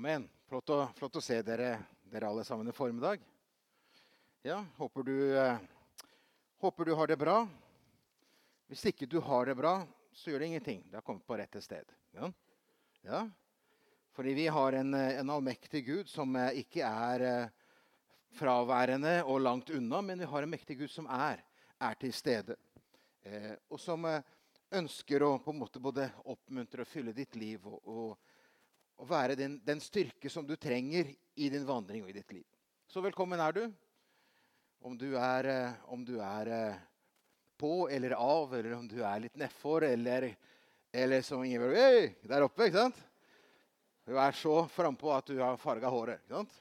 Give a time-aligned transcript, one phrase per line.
[0.00, 0.22] Amen.
[0.48, 1.74] Flott å, flott å se dere,
[2.08, 3.20] dere, alle sammen i formiddag.
[4.48, 5.58] Ja, håper du, eh,
[6.64, 7.34] håper du, har det bra.
[8.72, 9.74] Hvis ikke du har det bra,
[10.16, 10.80] så gjør det ingenting.
[10.88, 11.92] Du har kommet på rette sted.
[12.16, 12.30] Ja?
[13.04, 13.20] ja?
[14.16, 17.52] Fordi vi har en, eh, en allmektig Gud som eh, ikke er eh,
[18.40, 21.44] fraværende og langt unna, men vi har en mektig Gud som er,
[21.76, 22.56] er til stede.
[23.20, 24.24] Eh, og som eh,
[24.80, 28.39] ønsker å på en måte både oppmuntre og fylle ditt liv og, og
[29.00, 31.08] å være den, den, styrke som du trenger
[31.40, 32.44] i din vandring og i ditt liv.
[32.90, 33.62] Så velkommen er du.
[34.84, 36.80] Om du er, eh, om du er eh,
[37.60, 40.30] på eller av, eller om du er litt nedfor, eller,
[40.92, 42.68] eller som Ingeborg hey, der oppe.
[42.68, 43.00] ikke sant?
[44.08, 46.20] Du er så frampå at du har farga håret.
[46.24, 46.60] ikke sant?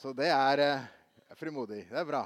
[0.00, 0.88] Så det er eh,
[1.36, 1.84] frimodig.
[1.90, 2.24] Det er bra.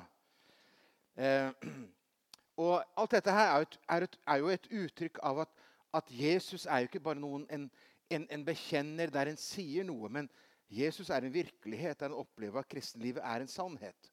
[1.18, 1.70] Eh,
[2.62, 5.54] og alt dette her er, er, et, er, jo et uttrykk av at,
[6.02, 7.70] at Jesus er jo ikke bare noen, en,
[8.10, 10.28] en, en, bekjenner der en sier noe, men
[10.70, 14.10] Jesus er en virkelighet en opplever at kristenlivet er en sannhet.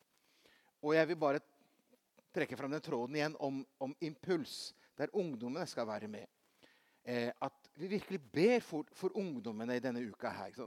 [0.82, 1.44] Og jeg vil bare
[2.34, 6.26] trekke fram den tråden igjen om, om impuls, der ungdommene skal være med.
[7.08, 10.58] Eh, at vi virkelig ber for, for, ungdommene i denne uka her.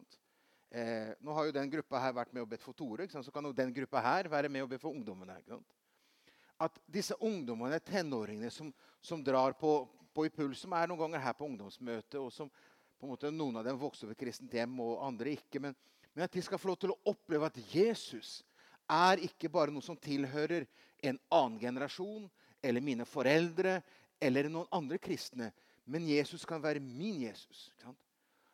[0.70, 3.08] Eh, nå har jo den gruppa her vært med og bedt for Tore.
[3.10, 5.36] Så kan jo den gruppa her være med og be for ungdommene.
[6.60, 9.74] At disse ungdommene, tenåringene som, som drar på,
[10.14, 12.50] på impuls, som er noen ganger her på ungdomsmøtet, og som
[13.00, 15.62] på en måte Noen av dem vokste opp i kristent hjem, og andre ikke.
[15.64, 15.76] Men,
[16.12, 18.42] men, at de skal få lov til å oppleve at Jesus
[18.90, 20.66] er ikke bare noe som tilhører
[21.08, 22.26] en annen generasjon
[22.60, 23.78] eller mine foreldre
[24.20, 25.48] eller noen andre kristne.
[25.88, 27.70] Men Jesus kan være min Jesus.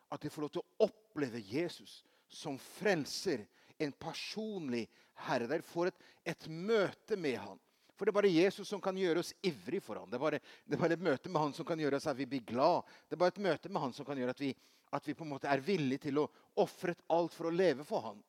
[0.07, 1.99] At de får lov til å oppleve Jesus
[2.31, 3.43] som frelser.
[3.77, 4.87] En personlig
[5.27, 5.49] herre.
[5.51, 7.59] Der får et, et møte med han.
[7.97, 10.09] For det er bare Jesus som kan gjøre oss ivrig for ham.
[10.09, 12.17] Det er, bare, det er bare et møte med han som kan gjøre oss at
[12.19, 12.85] vi blir glad.
[13.09, 14.51] Det er bare et møte med han som kan gjøre at vi,
[14.93, 16.27] at vi på en måte er villige til å
[16.61, 18.19] ofre alt for å leve for han.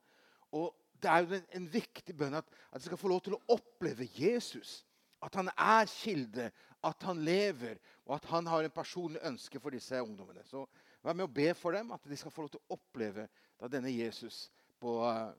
[0.57, 3.37] Og Det er jo en, en viktig bønn at, at vi skal få lov til
[3.37, 4.81] å oppleve Jesus.
[5.23, 6.49] At han er kilde,
[6.83, 10.43] at han lever, og at han har en personlig ønske for disse ungdommene.
[10.47, 10.65] Så
[11.03, 13.29] vær med å be for dem, at de skal få lov til å oppleve
[13.71, 14.49] denne Jesus
[14.83, 15.31] på, uh,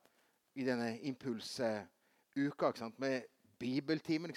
[0.56, 2.72] i denne impulsuka.
[3.00, 3.28] Med
[3.59, 4.34] bibeltimen.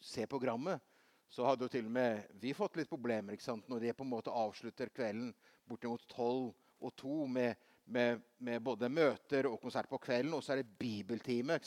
[0.00, 0.82] Se programmet.
[1.30, 3.68] Så hadde jo til og med vi fått litt problemer ikke sant?
[3.70, 5.30] når de på en måte avslutter kvelden
[5.70, 6.50] bortimot tolv
[6.80, 10.78] og to med, med, med, både møter og konsert på kvelden, og så er det
[10.80, 11.58] bibeltime.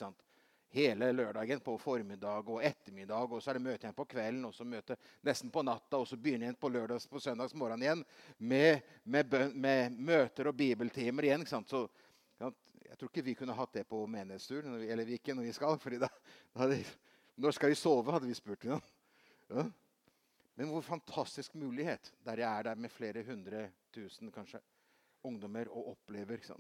[0.74, 4.56] Hele lørdagen på formiddag og ettermiddag, og så er det møte igjen på kvelden, og
[4.58, 8.02] så møte nesten på natta, og så begynner igjen på lørdags på søndags morgen igjen
[8.42, 11.46] med, med, møter og bibeltimer igjen.
[11.46, 11.70] ikke sant?
[11.70, 11.86] Så
[12.94, 14.68] jeg tror ikke vi kunne hatt det på menighetstur.
[14.78, 15.80] Eller vi ikke når vi skal.
[15.82, 16.12] fordi da,
[16.54, 16.84] da hadde,
[17.42, 18.68] Når skal vi sove, hadde vi spurt.
[18.70, 18.78] Ja.
[20.54, 24.62] Men hvor fantastisk mulighet der jeg er der med flere hundre tusen kanskje,
[25.24, 26.60] ungdommer og opplever ikke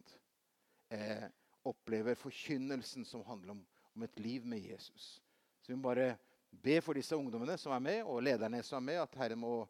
[0.89, 1.29] eh,
[1.65, 3.65] opplever forkynnelsen som handler om,
[3.95, 5.21] om, et liv med Jesus.
[5.61, 6.17] Så vi må bare
[6.49, 9.67] be for disse ungdommene som er med, og lederne som er med, at Herre må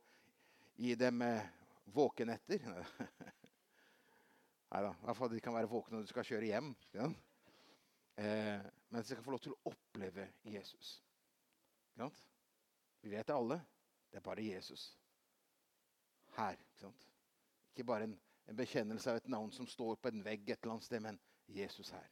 [0.76, 1.44] gi dem eh,
[1.86, 2.60] våkenetter.
[4.74, 4.90] Nei da.
[4.90, 6.72] I hvert fall de kan være våkne når du skal kjøre hjem.
[6.98, 7.12] Ja.
[8.18, 10.96] Eh, men de skal få lov til å oppleve Jesus.
[12.00, 12.08] Ja.
[13.04, 13.60] Vi vet det alle.
[14.10, 14.88] Det er bare Jesus
[16.38, 16.58] her.
[16.58, 16.90] Ikke,
[17.74, 18.18] ikke bare en,
[18.50, 21.20] en, bekjennelse av et navn som står på en vegg et eller annet sted, men
[21.54, 22.10] Jesus her.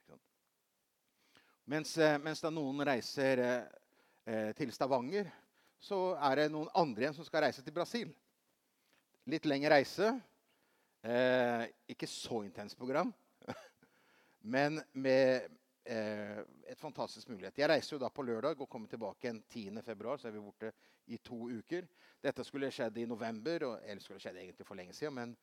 [1.65, 2.21] Mens, sant?
[2.21, 3.77] mens, da noen reiser eh,
[4.29, 5.33] eh, til Stavanger,
[5.81, 8.13] så er det noen andre igjen som skal reise til Brasil.
[9.29, 10.13] Litt lengre reise.
[11.01, 13.09] Eh, ikke så intenst program,
[14.53, 15.47] men med
[15.83, 17.57] eh, et fantastisk mulighet.
[17.57, 19.41] Jeg reiser jo da på lørdag og kommer tilbake igjen
[19.81, 20.17] 10.2.
[20.21, 20.69] Så er vi borte
[21.09, 21.87] i to uker.
[22.21, 25.17] Dette skulle skjedd i november, og, eller skulle skjedd egentlig for lenge siden.
[25.17, 25.33] Men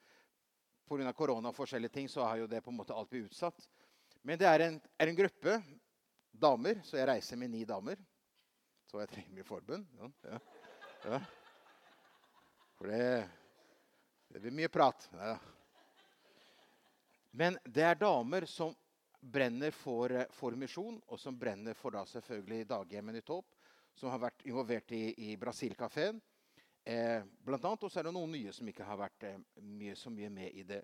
[0.89, 1.13] pga.
[1.13, 3.67] korona og forskjellige ting så har jo det på en måte alt blitt utsatt.
[4.23, 5.59] Men det er en, er en, gruppe
[6.31, 7.99] damer, så jeg reiser med ni damer.
[8.89, 9.91] Så jeg trenger mye forbund.
[9.99, 10.39] Ja,
[11.05, 11.21] ja.
[12.79, 13.03] For det
[14.29, 15.09] det blir mye prat.
[15.13, 15.39] Ja.
[17.31, 18.75] Men det er damer som
[19.21, 23.55] brenner for, eh, for misjon, og som brenner for da selvfølgelig daghjemmen i Håp,
[23.95, 26.21] som har vært involvert i, i Brasilkafeen.
[26.85, 29.97] Eh, blant annet, og så er det noen nye som ikke har vært eh, mye,
[29.99, 30.83] så mye med i det.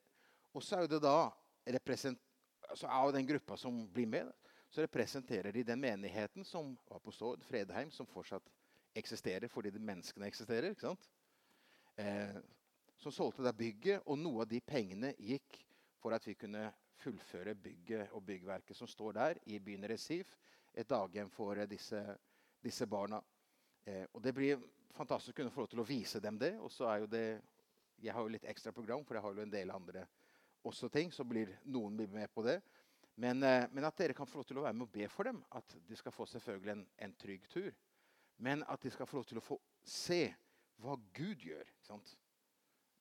[0.53, 1.33] Og så er det da
[1.65, 4.33] altså Av den gruppa som blir med,
[4.71, 8.49] så representerer de den menigheten som var på Stord, Fredheim, som fortsatt
[8.95, 10.71] eksisterer fordi de menneskene eksisterer.
[10.71, 11.09] ikke sant?
[11.97, 12.37] Eh,
[13.05, 15.59] som solgte det bygget, og noe av de pengene gikk
[16.01, 16.71] for at vi kunne
[17.03, 20.39] fullføre bygget og byggverket som står der i byen Resif.
[20.75, 22.01] Et daghjem for disse,
[22.65, 23.21] disse barna.
[23.85, 24.62] Eh, og Det blir
[24.97, 26.55] fantastisk å kunne få lov til å vise dem det.
[26.61, 27.27] Og så er jo det
[28.03, 30.03] Jeg har jo litt ekstra program, for jeg har jo en del andre
[30.67, 32.59] også ting, så blir noen blir med på det.
[33.15, 35.25] Men, eh, men, at dere kan få lov til å være med og be for
[35.25, 35.45] dem.
[35.53, 37.71] At de skal få selvfølgelig en, en trygg tur.
[38.37, 40.35] Men at de skal få lov til å få se
[40.83, 41.71] hva Gud gjør.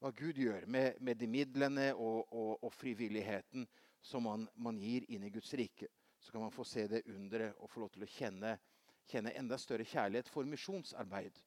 [0.04, 3.64] Hva Gud gjør med, med de midlene og, og, og frivilligheten
[4.04, 5.88] som man, man, gir inn i Guds rike.
[6.20, 8.58] Så kan man få se det underet og få lov til å kjenne,
[9.08, 11.40] kjenne enda større kjærlighet for misjonsarbeid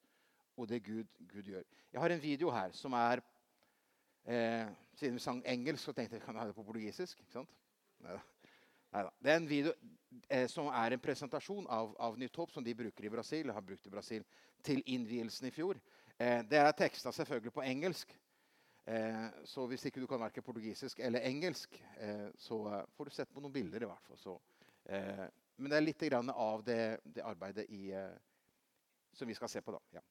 [0.56, 1.68] og det Gud, Gud, gjør.
[1.92, 3.20] Jeg har en video her som er
[4.24, 7.20] eh, Siden vi sang engelsk, så tenkte jeg kan jeg ha det på portugisisk.
[7.20, 7.56] ikke sant?
[8.00, 8.22] Neida.
[8.94, 9.10] Neida.
[9.20, 9.74] Det er en video
[10.32, 13.52] eh, som er en presentasjon av, av Nytt Håp, som de bruker i Brasil.
[13.52, 14.24] har brukt i Brasil
[14.64, 15.76] til innvielsen i fjor.
[16.16, 18.16] Eh, det er teksta selvfølgelig på engelsk.
[18.86, 22.60] Eh, så hvis ikke du kan verken portugisisk eller engelsk, eh, så
[22.94, 23.82] får du sett på noen bilder.
[23.82, 24.38] i hvert fall.
[24.84, 27.90] Eh, men det er litt av det, det arbeidet i,
[29.12, 29.72] som vi skal se på.
[29.72, 29.80] da.
[29.90, 30.02] Ja.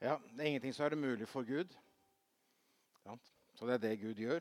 [0.00, 1.74] Ja, Det er ingenting som er umulig mulig for Gud.
[3.54, 4.40] Så det er det Gud gjør.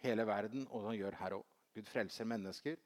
[0.00, 1.44] Hele verden, og han gjør her òg.
[1.74, 2.76] Gud frelser mennesker.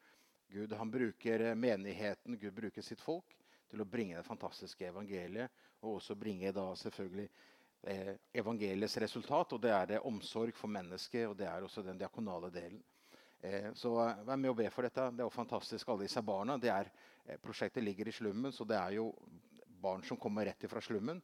[0.51, 3.37] Gud bruker menigheten, Gud bruker sitt folk
[3.71, 5.51] til å bringe det fantastiske evangeliet.
[5.83, 7.29] Og også bringe da selvfølgelig
[8.35, 9.53] evangeliets resultat.
[9.53, 12.83] Og det er det omsorg for mennesket, og det er også den diakonale delen.
[13.41, 15.05] Eh, så eh, vær med og be for dette.
[15.15, 16.59] Det er jo fantastisk, alle disse barna.
[16.59, 16.91] Er,
[17.25, 19.13] eh, prosjektet ligger i slummen, så det er jo
[19.79, 21.21] barn som kommer rett fra slummen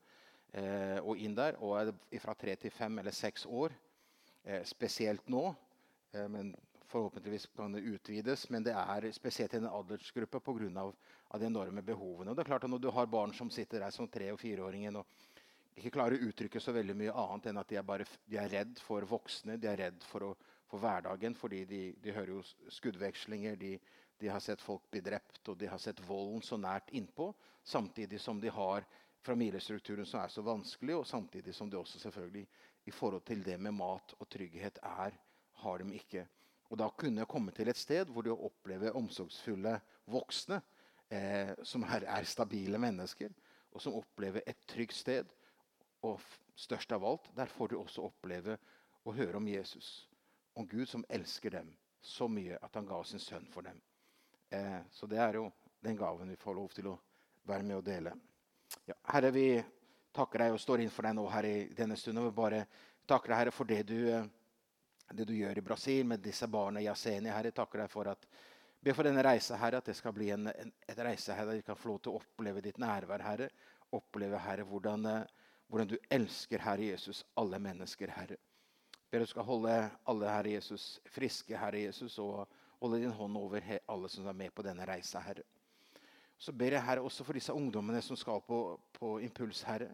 [0.53, 1.59] eh, og inn der.
[1.59, 3.75] Og er fra tre til fem eller seks år.
[4.45, 5.49] Eh, spesielt nå.
[6.13, 6.55] Eh, men
[6.87, 8.47] forhåpentligvis kan det utvides.
[8.51, 10.93] Men det er spesielt i en aldersgruppe pga.
[11.35, 12.31] De enorme behovene.
[12.31, 14.39] Og det er klart at Når du har barn som sitter der som tre- og
[14.39, 15.07] fireåringen og
[15.75, 18.53] ikke klarer å uttrykke så veldig mye annet enn at de er, bare, de er
[18.53, 22.43] redd for voksne, de er redd for, å, for hverdagen fordi de, de, hører jo
[22.77, 23.73] skuddvekslinger, de,
[24.21, 27.33] de har sett folk bli drept, og de har sett volden så nært innpå.
[27.67, 28.87] Samtidig som de har
[29.25, 32.47] familiestrukturen som er så vanskelig, og samtidig som det også selvfølgelig
[32.85, 35.17] i forhold til det med mat og trygghet er,
[35.65, 36.27] har de ikke.
[36.71, 39.79] Og da kunne jeg komme til et sted hvor de opplever omsorgsfulle
[40.11, 40.61] voksne
[41.09, 43.33] eh, som er, er, stabile mennesker,
[43.73, 45.31] og som opplever et trygt sted.
[46.05, 46.21] Og
[46.55, 48.59] størst av alt, der får du også oppleve
[49.05, 50.07] å høre om Jesus.
[50.55, 51.73] Om Gud som elsker dem
[52.05, 53.81] så mye at han ga sin sønn for dem.
[54.53, 55.49] Eh, så det er jo
[55.85, 56.99] den gaven vi får lov til å
[57.49, 58.13] være med og dele.
[58.89, 59.49] Ja, herre, vi
[60.15, 62.29] takker deg og står inn for deg nå her i denne stunden.
[62.29, 62.65] Vi bare
[63.09, 64.27] takker deg, Herre, for det du, eh,
[65.11, 67.33] det du gjør i Brasil med disse barna i Aseni.
[67.33, 68.29] Herre, takker deg for at
[68.85, 71.57] Be for denne reisa, Herre, at det skal bli en, en, et reise her der
[71.57, 73.47] vi kan få lov til å oppleve ditt nærvær, Herre.
[73.97, 75.44] Oppleve, Herre, hvordan, eh,
[75.75, 78.37] hvordan du elsker, Herre Jesus, alle mennesker, Herre.
[79.11, 79.73] Ber du skal holde
[80.07, 82.47] alle, Herre Jesus, friske, Herre Jesus, og
[82.79, 85.43] holde din hånd over alle som er med på denne reisa, Herre.
[86.39, 88.61] Så ber jeg Herre også for disse ungdommene som skal på,
[88.95, 89.91] på impuls, Herre.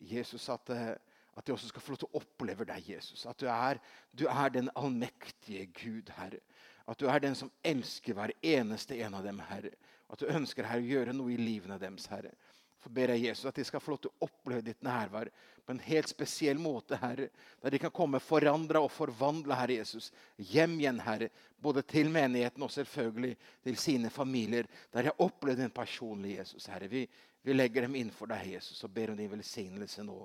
[0.00, 0.96] Jesus, at, eh,
[1.36, 3.22] at de også skal få lov til å oppleve deg, Jesus.
[3.26, 3.78] At du er,
[4.10, 6.42] du er den allmektige Gud, Herre.
[6.90, 9.76] At du er den som elsker hver eneste en av dem, Herre.
[10.10, 12.34] At du ønsker Herre, å gjøre noe i livene deres, Herre.
[12.80, 15.28] For ber jeg Jesus at de skal få lov til å oppleve ditt nærvær
[15.66, 17.28] på en helt spesiell måte, Herre.
[17.62, 20.08] Der de kan komme forandra og forvandla, Herre Jesus,
[20.50, 21.28] hjem igjen, Herre.
[21.60, 23.36] Både til menigheten og selvfølgelig
[23.68, 24.66] til sine familier.
[24.94, 26.88] Der jeg opplevde en personlig Jesus, Herre.
[26.88, 27.04] Vi,
[27.44, 30.18] vi legger dem innenfor deg, Jesus, og ber om din velsignelse nå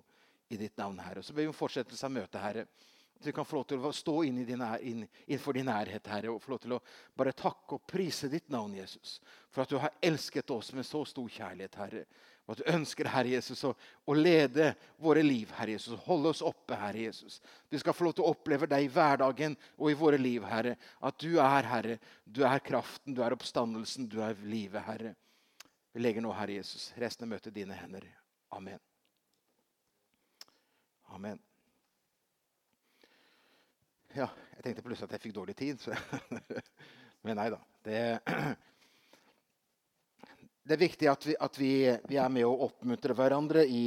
[0.50, 1.24] i ditt navn, Herre.
[1.24, 2.68] Så ber vi om fortsettelse av møtet, Herre.
[3.20, 6.34] At vi kan få lov til å stå inn, din, inn, innenfor din nærhet, Herre,
[6.34, 6.82] og få lov til å
[7.18, 9.20] bare takke og prise ditt navn, Jesus.
[9.54, 12.04] For at du har elsket oss med så stor kjærlighet, Herre.
[12.46, 13.72] Og at du ønsker, Herre Jesus, å,
[14.06, 14.70] å lede
[15.02, 15.98] våre liv, Herre Jesus.
[16.06, 17.40] Holde oss oppe, Herre Jesus.
[17.74, 20.76] Vi skal få lov til å oppleve deg i hverdagen og i våre liv, Herre.
[21.02, 21.98] At du er Herre.
[22.22, 25.16] Du er kraften, du er oppstandelsen, du er livet, Herre.
[25.96, 28.06] Vi legger nå, Herre Jesus, resten av møtet i dine hender.
[28.54, 28.82] Amen.
[31.16, 31.42] Amen.
[34.16, 35.82] Ja, jeg tenkte plutselig at jeg fikk dårlig tid.
[35.82, 35.96] Så.
[37.26, 37.58] Men nei da.
[37.84, 38.02] Det,
[40.66, 41.74] det er viktig at, vi, at vi,
[42.10, 43.84] vi, er med å oppmuntre hverandre i,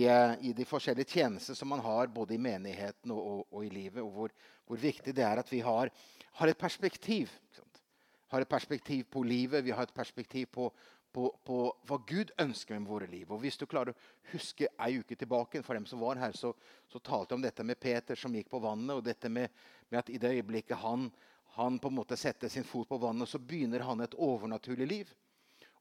[0.46, 3.98] i, de forskjellige tjenester som man har både i menigheten og, og, og i livet.
[4.04, 4.34] Og hvor,
[4.68, 5.90] hvor, viktig det er at vi har,
[6.38, 7.32] har et perspektiv.
[8.30, 10.68] Har et perspektiv på livet, vi har et perspektiv på,
[11.10, 11.58] på, på,
[11.88, 13.26] hva Gud ønsker med våre liv.
[13.26, 16.52] Og Hvis du klarer å huske ei uke tilbake, for dem som var her, så,
[16.86, 19.50] så talte jeg om dette med Peter som gikk på vannet, og dette med,
[19.90, 21.10] med at i det øyeblikket han,
[21.58, 25.16] han, på en måte setter sin fot på vannet, så begynner han et overnaturlig liv.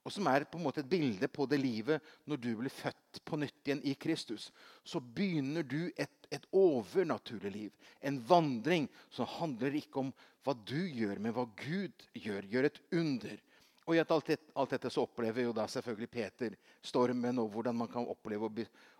[0.08, 3.20] Og som er på en måte et bilde på det livet når du blir født
[3.28, 4.46] på nytt igjen i Kristus.
[4.80, 7.90] Så begynner du et, et overnaturlig liv.
[8.00, 10.14] En vandring som handler ikke om
[10.46, 12.48] hva du gjør, men hva Gud gjør.
[12.48, 13.36] Gjør et under.
[13.84, 17.92] Og i alt, alt, dette så opplever jo da selvfølgelig Peter stormen, og hvordan man
[17.92, 18.48] kan oppleve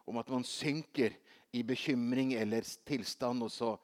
[0.05, 1.17] om at man synker
[1.57, 3.49] i bekymring eller tilstand.
[3.53, 3.79] Så,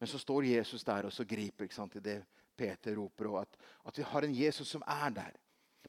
[0.00, 2.22] Men så står Jesus der og så griper ikke sant, i det
[2.56, 3.28] Peter roper.
[3.28, 5.41] og at, at, vi har en Jesus som er der.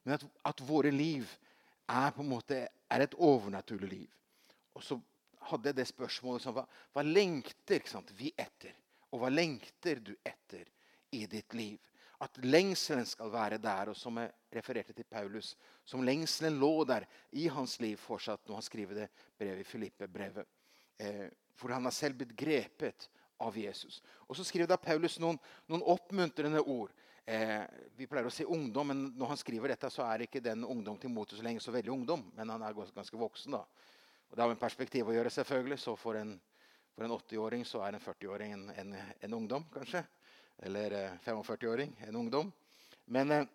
[0.03, 1.29] Men at, at våre liv
[1.89, 2.59] er på en måte
[2.93, 4.11] et overnaturlig liv.
[4.73, 4.99] Og så
[5.49, 7.83] hadde jeg det spørsmålet som hva, hva lengter
[8.17, 8.75] vi etter?
[9.13, 10.69] Og hva lengter du etter
[11.13, 11.79] i ditt liv?
[12.23, 13.91] At lengselen skal være der.
[13.91, 15.53] Og som jeg refererte til Paulus,
[15.85, 20.47] som lengselen lå der i hans liv fortsatt når han skriver det brevet i Filippe-brevet.
[20.97, 23.09] Eh, for han har selv blitt grepet
[23.43, 24.01] av Jesus.
[24.27, 26.93] Og Så skriver da Paulus noen, noen oppmuntrende ord.
[27.25, 27.63] Eh,
[27.95, 30.97] vi pleier å si ungdom, men når han skriver dette, så er ikke den ungdom
[30.99, 32.25] til Motus lenger så veldig ungdom.
[32.35, 33.55] Men han er ganske voksen.
[33.55, 33.63] da.
[34.29, 35.79] Og Det har med perspektiv å gjøre, selvfølgelig.
[35.79, 36.35] Så for en,
[36.99, 40.03] en 80-åring så er en 40-åring en, en, en, ungdom, kanskje.
[40.67, 42.51] Eller eh, 45-åring en ungdom.
[43.05, 43.47] Men, eh,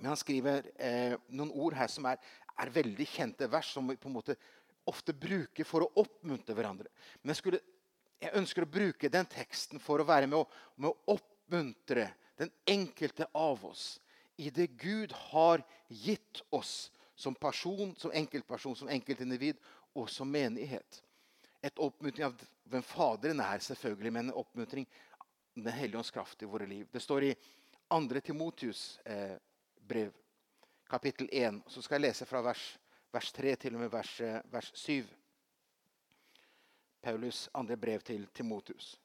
[0.00, 2.20] men han skriver eh, noen ord her som er,
[2.56, 4.36] er veldig kjente vers, som vi på en måte
[4.86, 6.88] ofte bruker for å oppmuntre hverandre.
[7.20, 7.64] Men jeg skulle
[8.16, 10.46] jeg ønsker å bruke den teksten for å være med å,
[10.80, 14.00] med å oppmuntre den enkelte av oss
[14.36, 19.56] i det Gud har gitt oss som person, som enkeltperson, som enkeltindivid
[19.96, 21.02] og som menighet.
[21.64, 22.36] Et oppmuntring av
[22.68, 25.24] hvem Faderen er, selvfølgelig, men en oppmuntring av
[25.56, 26.84] Den hellige ånds kraft i våre liv.
[26.92, 27.34] Det står i
[27.88, 28.20] 2.
[28.20, 29.38] Timotius eh,
[29.80, 30.12] brev,
[30.84, 31.62] kapittel 1.
[31.72, 32.64] Så skal jeg lese fra vers,
[33.08, 35.06] vers 3 til og med vers, eh, vers 7.
[37.00, 38.98] Paulus' andre brev til Timotus.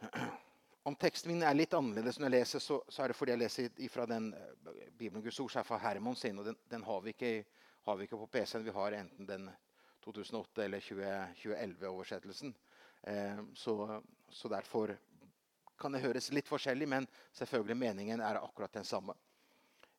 [0.88, 3.42] Om teksten min er litt annerledes når jeg leser, så, så er det fordi jeg
[3.42, 6.38] leser fra den uh, Bibelen Guds ord fra Hermon sin.
[6.38, 7.32] og Den, den har, vi ikke,
[7.84, 8.64] har, vi ikke, på PC-en.
[8.64, 9.50] Vi har enten den
[10.06, 12.54] 2008- eller 2011-oversettelsen.
[13.02, 13.74] Eh, så,
[14.30, 14.94] så, derfor
[15.78, 19.14] kan det høres litt forskjellig, men selvfølgelig meningen er akkurat den samme.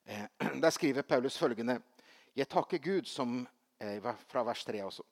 [0.06, 0.26] Eh,
[0.64, 1.78] der skriver Paulus følgende.:
[2.34, 3.44] Jeg takker Gud som
[3.80, 5.04] Eh, fra vers 3 også.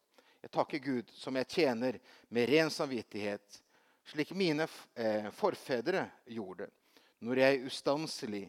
[0.42, 1.98] Jeg takker Gud, som jeg tjener
[2.30, 3.62] med ren samvittighet,
[4.08, 6.70] slik mine eh, forfedre gjorde,
[7.20, 8.44] når jeg ustanselig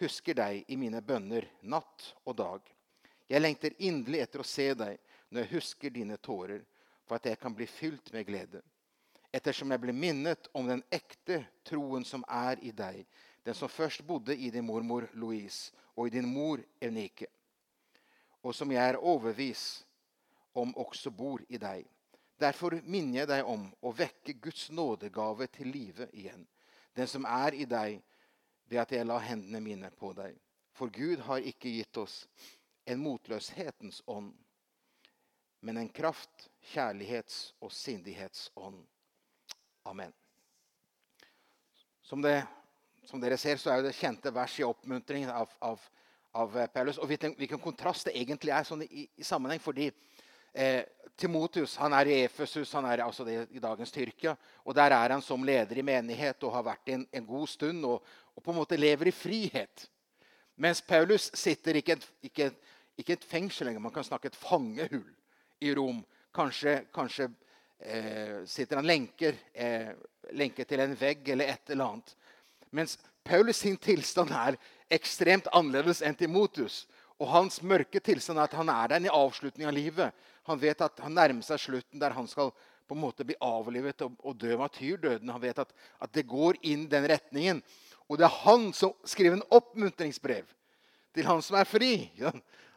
[0.00, 2.70] husker deg i mine bønner natt og dag.
[3.30, 4.98] Jeg lengter inderlig etter å se deg
[5.30, 6.62] når jeg husker dine tårer,
[7.04, 8.60] for at jeg kan bli fylt med glede.
[9.34, 13.02] Ettersom jeg ble minnet om den ekte troen som er i deg,
[13.44, 17.28] den som først bodde i din mormor Louise og i din mor Eunike
[18.44, 19.86] og som jeg er overbevist
[20.54, 21.86] om også bor i deg.
[22.40, 26.42] Derfor minner jeg deg om å vekke Guds nådegave til live igjen,
[26.94, 28.00] den som er i deg
[28.70, 30.34] ved at jeg la hendene mine på deg.
[30.74, 32.24] For Gud har ikke gitt oss
[32.90, 34.32] en motløshetens ånd,
[35.64, 38.82] men en kraft, kjærlighets- og sindighetsånd.
[39.86, 40.12] Amen.
[42.04, 42.42] Som, det,
[43.06, 45.80] som, dere ser, så er det kjente vers i oppmuntringen av, av
[46.34, 46.98] av Paulus.
[46.98, 49.62] Og hvilken kontrast det egentlig er sånn i, i sammenheng.
[49.62, 49.90] Fordi
[50.54, 50.82] eh,
[51.16, 54.34] Timotius han er i Efesus, han er altså det, i dagens Tyrkia.
[54.64, 57.86] Og der er han som leder i menighet og har vært en, en god stund
[57.86, 58.02] og,
[58.34, 59.86] og, på en måte lever i frihet.
[60.56, 61.98] Mens Paulus sitter ikke
[62.98, 65.06] ikke et fengsel lenger, man kan snakke et fangehull
[65.60, 66.02] i Rom.
[66.34, 67.28] Kanskje, kanskje
[67.78, 69.90] eh, sitter han lenker, eh,
[70.34, 72.14] lenker til en vegg eller et eller annet.
[72.74, 74.58] Mens Paulus sin tilstand er
[74.92, 76.84] ekstremt annerledes enn Timotius.
[77.22, 80.24] Og hans mørke tilstand er at han er der i avslutningen av livet.
[80.48, 82.52] Han vet at han nærmer seg slutten der han skal
[82.84, 85.32] på en måte bli avlivet og, og dø martyrdøden.
[85.32, 85.70] Han vet at,
[86.00, 87.62] at, det går inn den retningen.
[88.08, 90.50] Og det er han som skriver en oppmuntringsbrev
[91.14, 91.94] til han som er fri.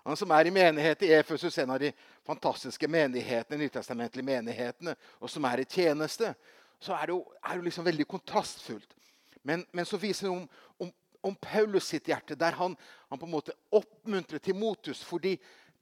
[0.07, 1.89] Han som er i menighet i Efesus, en av de
[2.23, 6.31] fantastiske menighetene, nytestamentlige menighetene, og som er i tjeneste.
[6.79, 8.95] Så er det jo, er det liksom veldig kontrastfullt.
[9.43, 10.45] Men, men så viser det om,
[10.79, 10.93] om,
[11.27, 12.77] om, Paulus sitt hjerte, der han,
[13.09, 15.03] han, på en måte oppmuntrer Timotus.
[15.03, 15.35] Fordi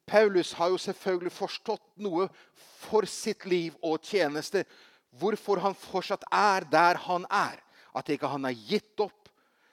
[0.06, 4.64] Paulus har jo selvfølgelig forstått noe for sitt liv og tjeneste.
[5.16, 7.62] Hvorfor han fortsatt er der han er.
[7.96, 9.30] At ikke han har gitt opp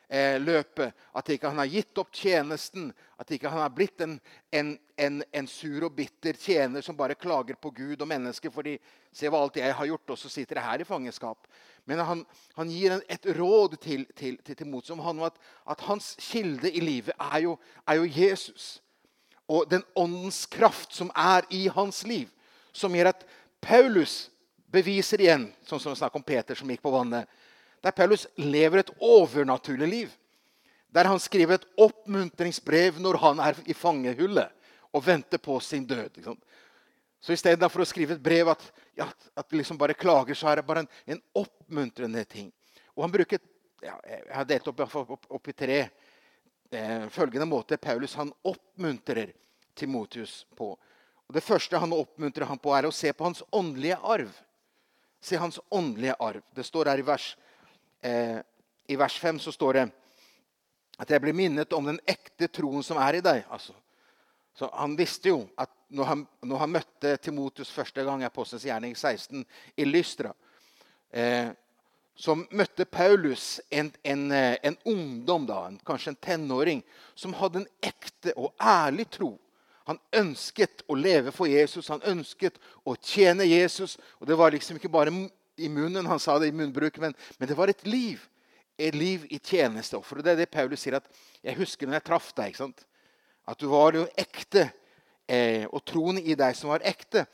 [0.07, 0.93] eh, løpet.
[1.13, 2.91] At ikke han har gitt opp tjenesten.
[3.19, 4.15] At ikke han har blitt en,
[4.51, 8.51] en, en, en, sur og bitter tjener som bare klager på Gud og mennesker.
[8.51, 8.77] fordi
[9.13, 11.47] se hva alt jeg har gjort, og så sitter jeg her i fangenskap.
[11.85, 12.23] Men han,
[12.55, 15.37] han gir et råd til, til, til, til mot, som handler at,
[15.69, 18.82] at, hans kilde i livet er jo, er jo Jesus.
[19.53, 22.29] Og den åndens kraft som er i hans liv,
[22.73, 23.25] som gjør at
[23.61, 24.31] Paulus
[24.73, 27.29] beviser igjen, sånn som vi snakker om Peter som gikk på vannet,
[27.83, 30.11] der Paulus lever et overnaturlig liv.
[30.93, 34.49] Der han skriver et oppmuntringsbrev når han er i fangehullet
[34.93, 36.21] og venter på sin død.
[37.23, 38.63] Så istedenfor å skrive et brev at,
[38.97, 42.49] ja, at liksom bare klager, så er det bare en, en oppmuntrende ting.
[42.93, 43.41] Og han bruker,
[43.83, 45.79] ja, Jeg har delt opp, opp, opp i tre
[46.73, 49.33] eh, følgende måte Paulus han oppmuntrer
[49.75, 50.73] Timotius på.
[51.27, 54.33] Og det første han oppmuntrer ham på, er å se på hans åndelige arv.
[55.23, 56.43] Se hans åndelige arv.
[56.55, 57.35] Det står her i vers,
[58.01, 58.39] eh,
[58.87, 59.85] i vers 5 så står det
[60.99, 63.45] at jeg blir minnet om den ekte troen som er i deg.
[63.49, 63.73] Altså,
[64.53, 68.95] så Han visste jo at når han, når han møtte Timotus første gang Apostelens gjerning
[68.95, 69.45] 16
[69.77, 70.33] i Lystra,
[71.09, 71.49] eh,
[72.15, 76.83] så møtte Paulus en, en, eh, en ungdom, da, en, kanskje en tenåring,
[77.15, 79.31] som hadde en ekte og ærlig tro.
[79.89, 83.97] Han ønsket å leve for Jesus, han ønsket å tjene Jesus.
[84.21, 85.11] Og det var liksom ikke bare
[85.59, 88.21] i munnen, han sa det i munnbruk, men, men det var et liv.
[88.79, 90.19] Et liv i tjenesteoffer.
[90.19, 91.09] Og det er det Paulus sier at
[91.43, 92.53] jeg husker når jeg traff deg.
[92.53, 92.85] ikke sant?
[93.49, 94.69] At du var jo ekte,
[95.27, 97.25] eh, og troen i deg som var ekte.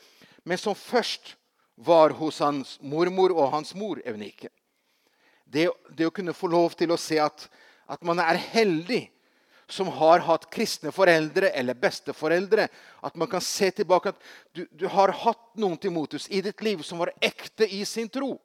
[0.42, 1.36] Men som først
[1.80, 4.50] var hos hans mormor og hans mor Eunike.
[5.50, 7.48] Det, det, å kunne få lov til å se at,
[7.90, 9.02] at man er heldig
[9.70, 12.68] som har hatt kristne foreldre eller besteforeldre.
[13.02, 14.22] At man kan se tilbake at
[14.54, 18.36] du, du har hatt noen Timotus i ditt liv som var ekte i sin tro.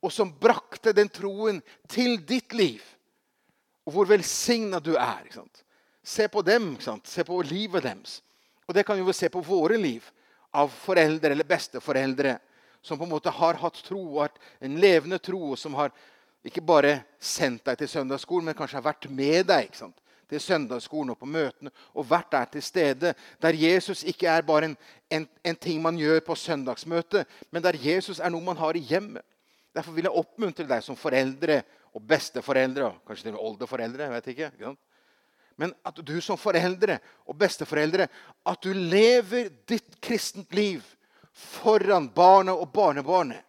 [0.00, 2.80] Og som brakte den troen til ditt liv.
[3.84, 5.28] Og hvor velsigna du er.
[6.00, 6.72] Se på dem.
[6.80, 8.20] Se på livet deres.
[8.68, 10.04] Og det kan vi se på våre liv
[10.56, 12.38] av foreldre eller besteforeldre
[12.82, 14.24] som på en måte har hatt tro,
[14.60, 15.92] en levende tro, og som har
[16.44, 19.74] ikke bare sendt deg til søndagsskolen, men kanskje har vært med deg.
[20.30, 23.14] til søndagsskolen og på møtene og vært der til stede.
[23.42, 24.76] Der Jesus ikke er bare en,
[25.10, 28.84] en, en ting man gjør på søndagsmøtet, men der Jesus er noe man har i
[28.84, 29.24] hjemmet.
[29.74, 31.62] Derfor vil jeg oppmuntre deg som foreldre
[31.94, 34.02] og besteforeldre og kanskje til og med oldeforeldre.
[34.02, 34.76] jeg vet ikke, ikke
[35.56, 38.06] Men at du som foreldre og besteforeldre
[38.46, 40.82] at du lever ditt kristent liv
[41.32, 43.44] foran barna og barnebarnet.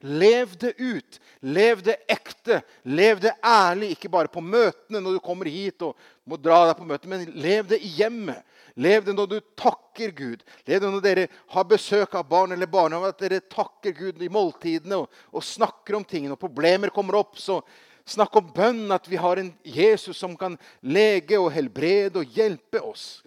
[0.00, 1.20] Lev det ut.
[1.40, 2.60] Lev det ekte.
[2.82, 3.90] Lev det ærlig.
[3.94, 5.96] Ikke bare på møtene når du kommer hit og
[6.28, 8.44] må dra deg på møte, men lev det i hjemmet.
[8.78, 10.44] Lev det når du takker Gud.
[10.68, 14.30] Lev det når dere har besøk av barn eller barnehage, at dere takker Gud i
[14.30, 16.36] måltidene og, og snakker om tingene.
[16.36, 17.58] Når problemer kommer opp, så
[18.06, 18.86] snakk om bønn.
[18.94, 20.54] At vi har en Jesus som kan
[20.86, 23.18] lege og helbrede og hjelpe oss.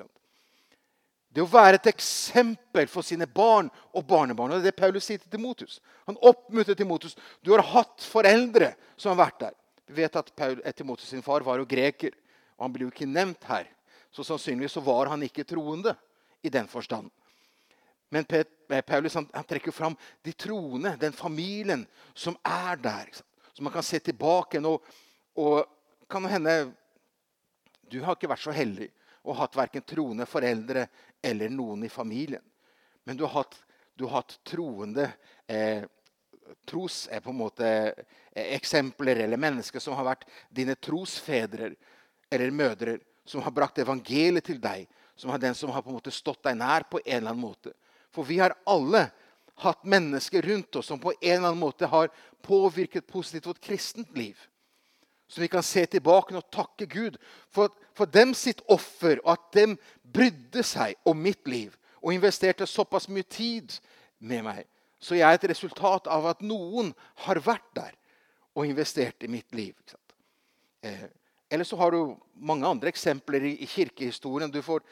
[1.32, 4.52] Det å være et eksempel for sine barn og barnebarn.
[4.52, 5.78] Og det er det Paulus sier til Timotus.
[6.10, 7.16] Han oppmuntrer Timotus.
[7.40, 9.56] Du har hatt foreldre som har vært der.
[9.88, 12.12] Vi vet at eh, Timotus sin far var jo greker,
[12.58, 13.70] og han blir jo ikke nevnt her.
[14.12, 15.96] Så sannsynligvis så var han ikke troende
[16.44, 17.08] i den forstand.
[18.12, 19.96] Men eh, Paulus han, han trekker fram
[20.28, 23.08] de troende, den familien som er der.
[23.56, 24.60] Så man kan se tilbake.
[24.68, 24.84] Og,
[25.40, 25.64] og
[26.12, 26.74] kan hende
[27.92, 28.92] du har ikke vært så heldig
[29.28, 30.88] og hatt verken troende foreldre
[31.22, 32.44] eller noen i familien.
[33.04, 33.58] Men du har hatt,
[33.96, 35.10] du har hatt troende
[35.48, 35.84] eh,
[36.66, 41.74] tros er på en måte eh, eksempler eller mennesker som har vært dine trosfedre
[42.32, 46.00] eller mødre, som har brakt evangeliet til deg, som har den som har på en
[46.00, 47.74] måte stått deg nær på en eller annen måte.
[48.12, 49.08] For vi har alle
[49.62, 52.10] hatt mennesker rundt oss som på en eller annen måte har
[52.42, 54.40] påvirket positivt vårt kristent liv.
[55.32, 57.16] Så vi kan se tilbake og takke Gud
[57.56, 62.68] for, for dem sitt offer, og at dem brydde seg om mitt liv og investerte
[62.68, 63.72] såpass mye tid
[64.20, 64.66] med meg.
[65.00, 66.92] Så jeg er et resultat av at noen
[67.24, 67.96] har vært der
[68.52, 69.78] og investert i mitt liv.
[70.84, 71.08] Eh,
[71.50, 74.52] eller så har du mange andre eksempler i, i kirkehistorien.
[74.64, 74.84] Får,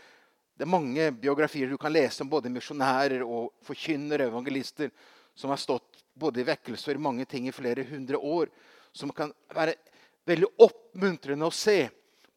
[0.56, 4.92] det er mange biografier du kan lese om både misjonærer og forkynnere, evangelister,
[5.36, 8.52] som har stått både i vekkelse og i mange ting i flere hundre år.
[8.96, 9.76] Som kan være
[10.30, 11.90] veldig oppmuntrende å se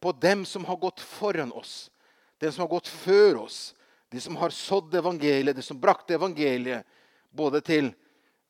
[0.02, 1.90] på dem som har gått foran oss.
[2.38, 3.74] dem som har gått før oss.
[4.10, 6.82] De som har sådd evangeliet, de som brakte evangeliet
[7.30, 7.92] både til,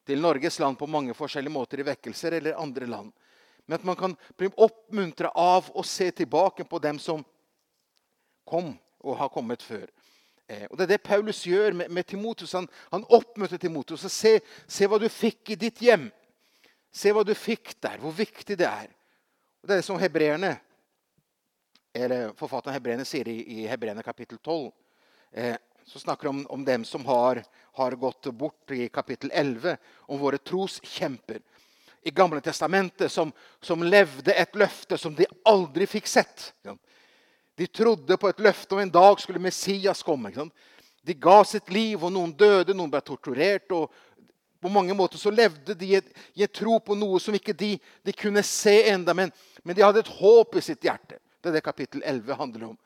[0.06, 3.12] til, Norges land på mange forskjellige måter i vekkelser eller andre land.
[3.66, 7.20] Men at man kan bli oppmuntra av å se tilbake på dem som
[8.48, 8.72] kom
[9.04, 9.84] og har kommet før.
[10.48, 12.56] Eh, og Det er det Paulus gjør med, med Timotus.
[12.56, 14.08] Han, han oppmuntrer Timotus.
[14.08, 16.08] Se, se hva du fikk i ditt hjem.
[16.92, 18.90] Se hva du fikk der, hvor viktig det er.
[19.62, 20.56] Og Det er som hebreerne,
[21.94, 24.72] eller forfatteren hebreerne sier i, i hebreerne kapittel 12.
[25.38, 25.54] Eh,
[25.86, 27.44] så snakker om, om dem som har,
[27.78, 29.76] har, gått bort i kapittel 11,
[30.10, 31.38] om våre troskjemper
[32.02, 36.48] i Gamle testamentet som, som, levde et løfte som de aldri fikk sett.
[37.54, 40.32] De trodde på et løfte om en dag skulle Messias komme.
[41.06, 43.70] De ga sitt liv, og noen døde, noen ble torturert.
[43.70, 43.94] og
[44.62, 47.74] På mange måter så levde de i en tro på noe som ikke de,
[48.06, 51.18] de kunne se enda, men men de hadde et håp i sitt hjerte.
[51.40, 52.76] Det er det kapittel 11 handler om.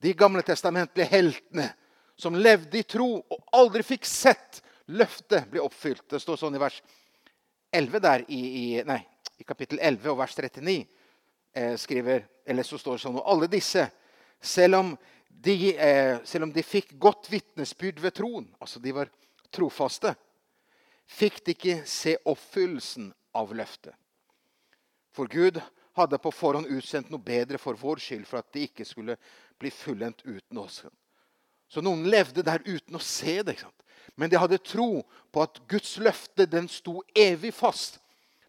[0.00, 1.68] De gamle testamentlige heltene
[2.20, 6.06] som levde i tro og aldri fikk sett løftet bli oppfylt.
[6.10, 6.80] Det står sånn i vers
[7.74, 9.00] 11 der i, i, nei,
[9.38, 10.80] i kapittel 11 og vers 39.
[11.50, 13.82] Eh, skriver, eller så står det sånn Og alle disse,
[14.38, 14.92] selv om
[15.26, 19.10] de, eh, selv om de fikk godt vitnesbyrd ved troen, altså de var
[19.50, 20.14] trofaste,
[21.10, 23.94] fikk de ikke se oppfyllelsen av løftet.
[25.14, 25.58] For Gud
[25.98, 29.16] hadde på forhånd utsendt noe bedre for vår skyld, for at de ikke skulle
[29.60, 30.84] bli fullendt uten oss.
[31.70, 33.58] Så noen levde der uten å se det.
[34.18, 38.00] Men de hadde tro på at Guds løfte den sto evig fast.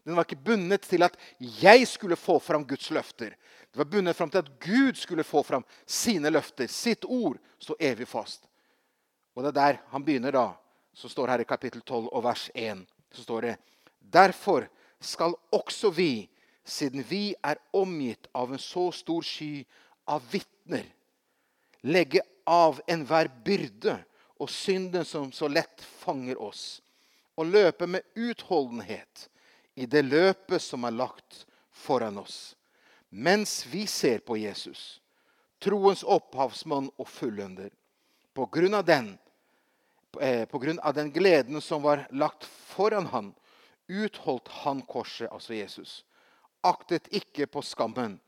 [0.02, 3.36] Den var ikke bundet til at jeg skulle få fram Guds løfter.
[3.70, 6.66] Det var bundet fram til at Gud skulle få fram sine løfter.
[6.66, 8.48] Sitt ord sto evig fast.
[9.36, 10.48] Og det er der han begynner da.
[10.92, 12.84] Så står her i kapittel 12 og vers 1.
[13.12, 13.56] Så står det
[13.98, 14.68] Derfor
[15.00, 16.28] skal også vi,
[16.64, 19.64] siden vi er omgitt av en så stor sky
[20.06, 20.84] av vitner,
[21.82, 23.96] legge av enhver byrde
[24.42, 26.80] og synden som så lett fanger oss,
[27.38, 29.28] og løpe med utholdenhet
[29.74, 32.54] i det løpet som er lagt foran oss,
[33.08, 35.00] mens vi ser på Jesus,
[35.62, 37.70] troens opphavsmann og fullender.
[38.34, 39.14] På grunn av den,
[40.12, 43.32] på grunn av den gleden som var lagt foran han,
[43.88, 46.04] utholdt han korset, altså Jesus,
[46.60, 48.18] aktet ikke på skammen,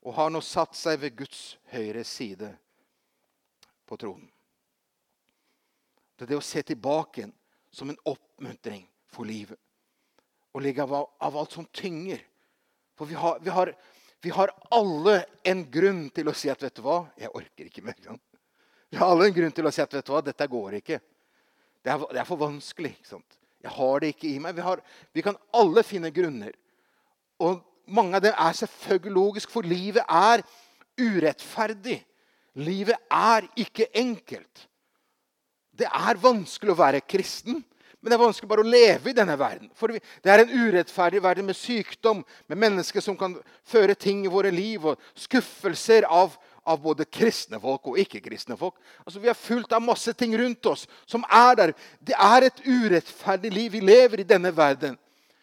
[0.00, 2.54] og har nå satt seg ved Guds høyre side
[3.88, 4.30] på tronen.
[6.16, 7.30] Det er det å se tilbake
[7.72, 9.56] som en oppmuntring for livet.
[10.52, 12.20] Og ligge av, av alt som tynger.
[12.98, 13.72] For vi har, vi, har,
[14.20, 17.84] vi har, alle en grunn til å si at vet du hva, jeg orker ikke
[17.86, 17.96] mer.
[18.90, 21.00] Vi har alle en grunn til å si at vet du hva, dette går ikke.
[21.84, 22.94] Det er, det er for vanskelig.
[22.98, 23.38] ikke sant?
[23.60, 24.56] Jeg har det ikke i meg.
[24.56, 26.54] Vi, har, vi, kan alle finne grunner.
[27.40, 30.44] Og mange av dem er selvfølgelig logisk, for livet er
[31.00, 32.00] urettferdig.
[32.60, 34.66] Livet er ikke enkelt.
[35.80, 37.62] Det er vanskelig å være kristen,
[38.00, 39.68] men det er vanskelig bare å leve i denne verden.
[39.76, 43.36] For det er en urettferdig verden med sykdom, med mennesker som kan
[43.68, 48.76] føre ting i våre liv, og skuffelser av, av både kristne folk og ikke-kristne folk.
[49.04, 51.74] Altså, Vi er fullt av masse ting rundt oss som er der.
[52.00, 54.98] Det er et urettferdig liv vi lever i denne verden.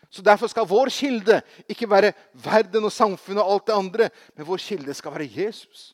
[0.09, 4.47] Så Derfor skal vår kilde ikke være verden og samfunnet og alt det andre, men
[4.47, 5.93] vår kilde skal være Jesus.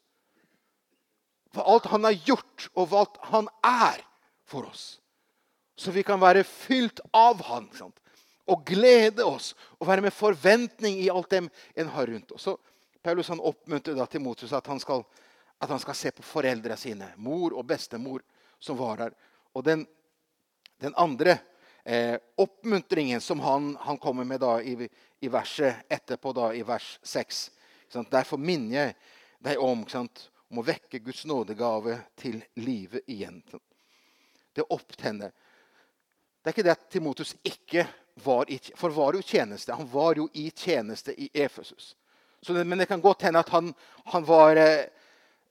[1.54, 4.02] For alt han har gjort, og hva han er
[4.50, 5.00] for oss.
[5.78, 7.70] Så vi kan være fylt av han
[8.48, 11.44] og glede oss og være med forventning i alt det
[11.80, 12.46] en har rundt oss.
[12.46, 12.58] Så
[13.04, 15.04] Paulus han oppmuntrer da Timotius at han skal,
[15.60, 18.24] at han skal se på foreldrene sine, mor og bestemor,
[18.60, 19.16] som var der.
[19.54, 19.84] Og den,
[20.80, 21.38] den andre
[21.84, 24.88] eh, oppmuntringen som han, han, kommer med da i,
[25.20, 27.50] i, verset etterpå, da, i vers 6
[28.10, 28.94] Derfor minner jeg
[29.46, 33.44] deg om, om å vekke Guds nådegave til live igjen.
[34.50, 35.30] Det opptenner.
[36.42, 37.86] Det er ikke det at Timotus ikke
[38.24, 39.76] var i For var jo tjeneste.
[39.78, 41.94] Han var jo i tjeneste i Efesus.
[42.44, 43.74] Det, men det kan godt hende at han,
[44.12, 44.86] han var eh,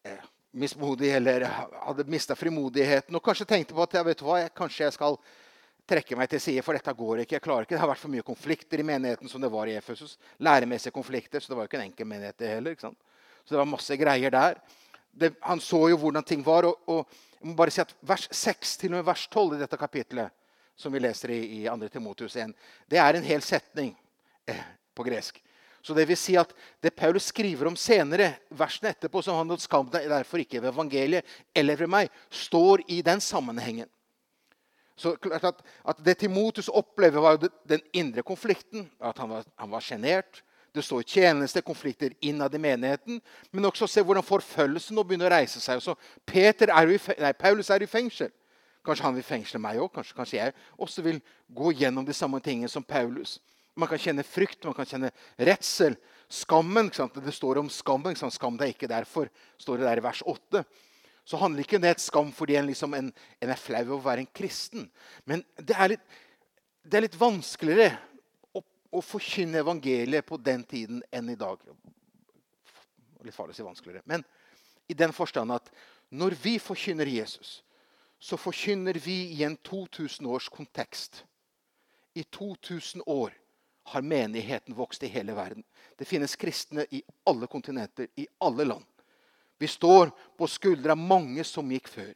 [0.04, 1.46] eh mismodig eller
[1.86, 5.16] hadde mista frimodigheten og kanskje tenkte på at ja, vet hva, jeg, kanskje jeg skal
[5.88, 7.38] trekke meg til side, for dette går ikke.
[7.38, 7.74] jeg klarer ikke.
[7.74, 10.18] Det har vært for mye konflikter i menigheten som det var i Efesus.
[10.44, 12.76] Læremessige konflikter, så det var jo ikke en enkel menighet det heller.
[12.76, 12.98] ikke sant?
[13.44, 14.60] Så det var masse greier der.
[15.10, 16.68] Det, han så jo hvordan ting var.
[16.68, 17.08] og, og
[17.40, 20.30] jeg må bare si at Vers 6 til og med vers 12 i dette kapitlet,
[20.76, 21.88] som vi leser i, i 2.
[21.96, 22.52] Timotius 1,
[22.90, 23.90] det er en hel setning
[24.46, 24.62] eh,
[24.94, 25.40] på gresk.
[25.82, 29.88] Så det vil si at det Paulus skriver om senere, versene etterpå, som han skam
[29.90, 33.90] deg derfor ikke ved evangeliet eller ved meg, står i den sammenhengen.
[34.96, 38.90] Så klart at, at Det Timotus opplever, var den indre konflikten.
[39.00, 40.42] At han var sjenert.
[40.74, 43.20] Det står tjeneste, konflikter innad i menigheten.
[43.50, 45.82] Men også se hvordan forfølgelsen nå begynner å reise seg.
[45.82, 48.30] Så Peter er i, nei, Paulus er i fengsel.
[48.86, 49.90] Kanskje han vil fengsle meg òg.
[49.94, 51.18] Kanskje, kanskje, jeg også vil
[51.52, 53.40] gå gjennom de samme tingene som Paulus.
[53.74, 55.96] Man kan kjenne frykt, man kan kjenne redsel.
[56.28, 56.90] Skammen.
[56.92, 58.16] Det står om skammen.
[58.16, 59.30] Skam deg ikke derfor,
[59.60, 60.64] står det der i vers 8
[61.24, 64.06] så handler ikke det et skam fordi en, liksom en, en, er flau over å
[64.08, 64.88] være en kristen.
[65.28, 66.06] Men det er litt,
[66.82, 67.92] det er litt vanskeligere
[68.58, 71.62] å, å, forkynne evangeliet på den tiden enn i dag.
[73.22, 74.02] Litt farlig å si vanskeligere.
[74.10, 74.26] Men
[74.90, 75.70] i den forstand at
[76.10, 77.60] når vi forkynner Jesus,
[78.22, 81.22] så forkynner vi i en 2000 års kontekst.
[82.18, 83.32] I 2000 år
[83.82, 85.64] har menigheten vokst i hele verden.
[85.98, 88.84] Det finnes kristne i alle kontinenter, i alle land.
[89.58, 92.12] Vi står på skuldre av mange som gikk før.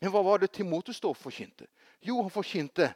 [0.00, 1.68] Men hva var det Timotus da forkynte?
[2.02, 2.90] Jo, han forkynte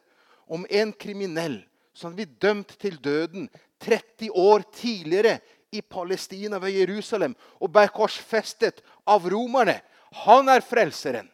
[0.46, 1.60] om en kriminell
[1.96, 3.48] som ble dømt til døden
[3.80, 5.38] 30 år tidligere
[5.72, 9.78] i Palestina, ved Jerusalem, og ble korsfestet av romerne.
[10.24, 11.28] Han er frelseren.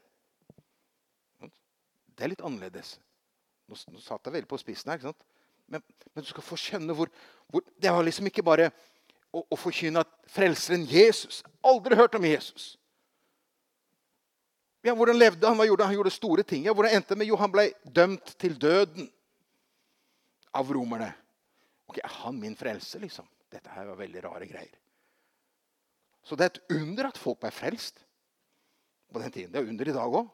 [1.43, 2.97] Det er litt annerledes.
[3.69, 5.01] Nå satt jeg veldig på spissen her.
[5.01, 5.25] ikke sant?
[5.67, 7.09] Men, men, du skal få skjønne hvor,
[7.49, 8.71] hvor Det var liksom ikke bare
[9.33, 12.73] å, å forkynne at frelseren Jesus Aldri hørt om Jesus.
[14.83, 15.57] Ja, Hvordan levde han?
[15.57, 15.93] Hva gjorde han?
[15.93, 16.65] Han gjorde store ting.
[16.67, 17.29] Ja, hvordan endte det med?
[17.31, 19.11] Jo, han ble dømt til døden.
[20.53, 21.07] av romerne.
[21.89, 23.25] Ok, Er han min frelse, liksom?
[23.49, 24.75] Dette her var veldig rare greier.
[26.23, 28.03] Så det er et under at folk ble frelst
[29.13, 29.53] på den tiden.
[29.53, 30.29] Det er under i dag òg.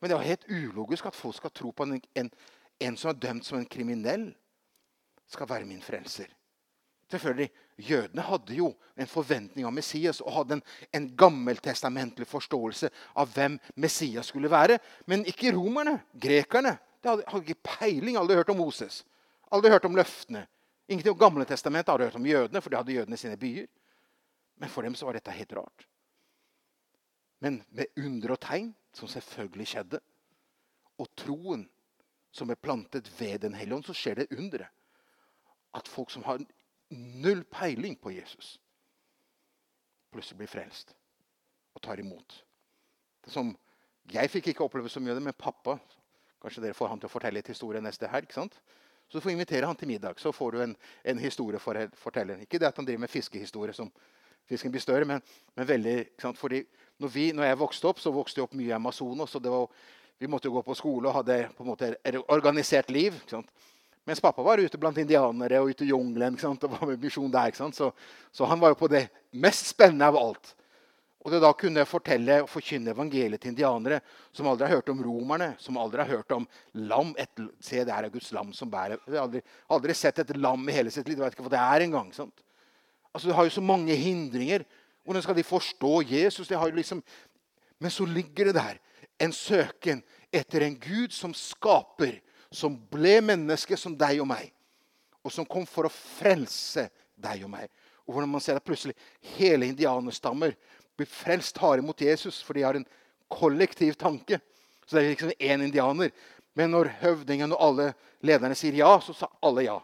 [0.00, 2.30] Men det er helt ulogisk at folk skal tro på en, en,
[2.78, 4.28] en som er dømt som en kriminell,
[5.28, 6.30] skal være min frelser.
[7.08, 10.62] Selvfølgelig, Jødene hadde jo en forventning av Messias og hadde en,
[10.98, 14.80] en gammeltestamentlig forståelse av hvem Messias skulle være.
[15.06, 16.74] Men ikke romerne, grekerne.
[16.98, 18.18] De hadde, hadde ikke peiling.
[18.18, 19.04] Aldri hørt om Moses.
[19.54, 20.42] Aldri hørt om løftene.
[20.88, 23.70] Ingenting om Gamle testamentet hadde hørt om jødene, for de hadde jødene i sine byer.
[24.58, 25.86] Men for dem så var dette helt rart.
[27.38, 30.00] Men med under og tegn, som selvfølgelig skjedde,
[30.98, 31.68] og troen
[32.38, 34.70] som er plantet ved Den hellige ånd, så skjer det underet.
[35.76, 36.40] At folk som har
[36.90, 38.56] null peiling på Jesus,
[40.12, 40.94] plutselig blir frelst
[41.76, 42.38] og tar imot.
[43.24, 43.52] Det som,
[44.08, 45.78] jeg fikk ikke oppleve så mye av det, men pappa
[46.38, 48.30] Kanskje dere får han til å fortelle litt historie neste helg.
[48.30, 48.54] sant?
[49.08, 51.86] Så du får invitere han til middag, så får du en, en historie for å
[51.98, 52.36] fortelle.
[52.44, 53.90] Ikke det at han driver med fiskehistorie, som
[54.48, 55.22] fisken blir større, men,
[55.56, 55.96] men veldig
[56.36, 56.62] Fordi
[56.98, 59.34] når, vi, når, jeg vokste opp, så vokste jeg opp mye i Amazonas.
[59.34, 59.66] og det var,
[60.18, 61.92] Vi måtte jo gå på skole og hadde på en måte
[62.34, 63.14] organisert liv.
[64.08, 67.52] Mens pappa var ute blant indianere og ute i jungelen og var med misjon der.
[67.54, 67.92] Så,
[68.32, 70.54] så, han var jo på det mest spennende av alt.
[71.22, 74.00] Og det da kunne fortelle og forkynne evangeliet til indianere
[74.32, 76.48] som aldri har hørt om romerne, som aldri har hørt om
[76.88, 77.12] lam.
[77.20, 78.98] Et, se, det er Guds lam som bærer.
[79.04, 79.44] De har aldri,
[79.76, 81.18] aldri, sett et lam i hele sitt liv.
[81.18, 82.10] De vet ikke hva det er engang.
[82.16, 84.66] Altså, du har jo så mange hindringer.
[85.04, 86.50] Hvordan skal de forstå Jesus?
[86.50, 87.04] De liksom...
[87.78, 88.80] Men så ligger det der
[89.18, 90.02] en søken
[90.34, 92.18] etter en Gud som skaper
[92.50, 94.50] som ble menneske som deg og meg,
[95.24, 96.86] og som kom for å frelse
[97.18, 97.68] deg og meg.
[98.08, 98.96] Og hvordan man ser at plutselig
[99.36, 100.54] hele indianerstammer
[100.96, 102.86] blir frelst, harde mot Jesus, for de har en
[103.28, 104.40] kollektiv tanke.
[104.86, 106.14] Så det er liksom én indianer.
[106.56, 107.90] Men når høvdingen og alle
[108.24, 109.76] lederne sier ja, så sa alle ja.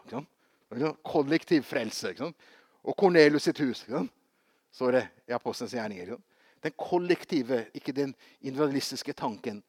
[1.05, 2.15] Kollektiv frelse.
[2.17, 3.85] Og Kornelius sitt hus.
[4.73, 6.17] Så er det i Apostelens gjerninger.
[6.65, 9.61] Den kollektive, ikke den individualistiske tanken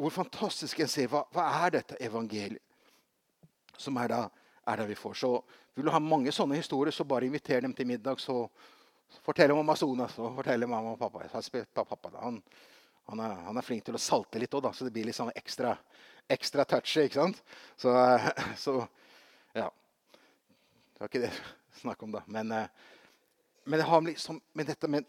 [0.00, 2.62] hvor fantastisk en ser hva, hva er dette evangeliet
[3.80, 4.20] som er da,
[4.68, 5.14] er det vi får.
[5.16, 5.32] Så
[5.74, 8.20] Vil du ha mange sånne historier, så bare inviter dem til middag.
[8.20, 8.48] så
[9.24, 11.24] Fortell om Amazonas og fortell om mamma og pappa.
[11.74, 12.42] pappa han,
[13.08, 15.32] han, er, han, er, flink til å salte litt òg, så det blir litt sånn
[15.34, 15.76] ekstra,
[16.28, 17.04] ekstra touchy.
[17.04, 17.42] ikke sant?
[17.76, 17.94] Så,
[18.64, 18.76] så,
[19.54, 19.70] ja.
[20.92, 21.32] Det var ikke det
[21.82, 22.22] snakk om, da.
[22.26, 22.52] Men,
[23.64, 25.08] men det har liksom, med, dette, med,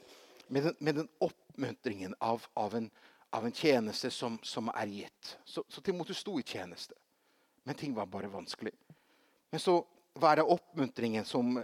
[0.52, 2.92] med, den, med den oppmuntringen av, av en
[3.32, 5.38] av en tjeneste som, som er gitt.
[5.46, 6.98] Så, så Timotus sto i tjeneste.
[7.64, 8.74] Men ting var bare vanskelig.
[9.50, 9.78] Men så
[10.20, 11.56] hva er det oppmuntringen som,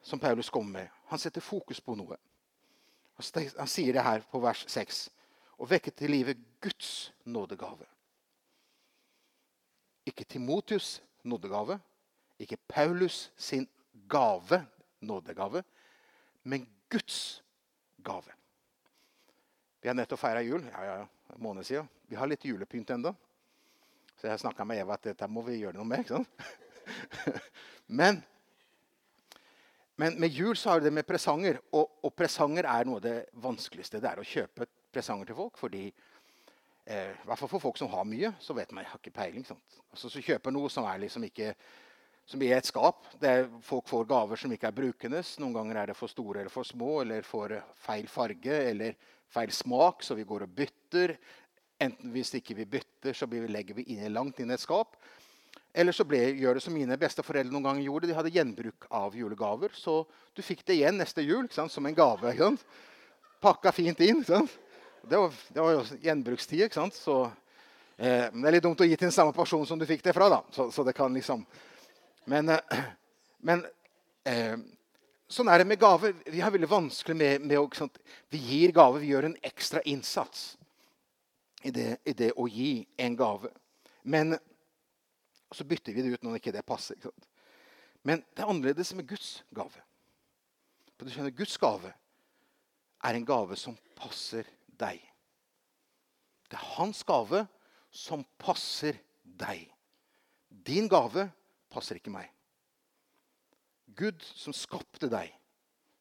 [0.00, 0.94] som Paulus kommer med?
[1.12, 2.16] Han setter fokus på noe.
[3.20, 5.02] Han sier det her på vers 6.
[5.60, 6.34] Å vekke til live
[6.64, 7.84] Guds nådegave.
[10.08, 10.96] Ikke Timotius
[11.28, 11.76] nådegave,
[12.40, 13.68] ikke Paulus sin
[14.08, 14.64] gave,
[15.04, 15.60] nådegave,
[16.42, 17.41] men Guds
[18.04, 18.34] gave.
[19.82, 20.62] Vi har nettopp feira jul.
[20.72, 20.96] Ja, ja,
[21.34, 21.88] en måned siden.
[22.06, 23.14] Vi har litt julepynt ennå.
[24.20, 26.04] Så jeg snakka med Eva at dette må vi gjøre noe med.
[26.04, 26.28] ikke sant?
[27.98, 28.20] men,
[29.98, 31.58] men med jul så har vi det med presanger.
[31.74, 33.98] Og, og, presanger er noe av det vanskeligste.
[33.98, 35.58] Det er å kjøpe presanger til folk.
[35.58, 39.16] fordi eh, hvert fall for folk som har mye, så vet man jeg har ikke
[39.18, 39.48] peiling.
[39.48, 39.80] Sant?
[39.90, 41.54] Altså, så kjøper noe som er liksom ikke
[42.28, 43.06] som er et skap.
[43.20, 45.22] Er, folk får gaver som ikke er brukende.
[45.42, 47.54] Noen ganger er det for store eller for små, eller for
[47.84, 48.96] feil farge eller
[49.32, 51.16] feil smak, så vi går og bytter.
[51.82, 54.96] Enten hvis ikke vi bytter, så legger vi inn, langt inn i et skap.
[55.72, 58.10] Eller så ble, gjør det som mine besteforeldre noen ganger gjorde.
[58.10, 59.72] De hadde gjenbruk av julegaver.
[59.74, 60.02] Så
[60.36, 62.34] du fikk det igjen neste jul sant, som en gave.
[63.42, 64.20] Pakka fint inn.
[64.22, 66.66] Det var, det var, jo gjenbrukstid.
[66.66, 66.94] ikke sant?
[66.94, 67.16] Så,
[67.96, 70.14] eh, det er litt dumt å gi til den samme person som du fikk det
[70.14, 70.28] fra.
[70.30, 70.42] da.
[70.52, 71.46] Så, så det kan liksom...
[72.24, 72.84] Men, eh,
[73.48, 73.66] men
[74.24, 74.56] eh,
[75.32, 76.12] Sånn er det med gaver.
[76.28, 77.88] Vi har veldig vanskelig med, med å sånn,
[78.28, 80.58] Vi gir gaver, vi gjør en ekstra innsats
[81.64, 83.48] i det, i det å gi en gave.
[84.04, 84.36] Men
[85.48, 87.00] så bytter vi det ut når ikke det passer.
[88.04, 89.80] Men det er annerledes med Guds gave.
[90.98, 91.94] For du skjønner, Guds gave
[93.02, 95.00] er en gave som passer deg.
[96.52, 97.46] Det er hans gave
[97.88, 99.64] som passer deg.
[100.52, 101.30] Din gave
[101.72, 102.28] passer ikke meg.
[103.96, 105.32] Gud som skapte deg,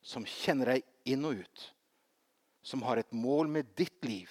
[0.02, 1.68] som kjenner deg inn og ut,
[2.62, 4.30] som har et mål med ditt liv,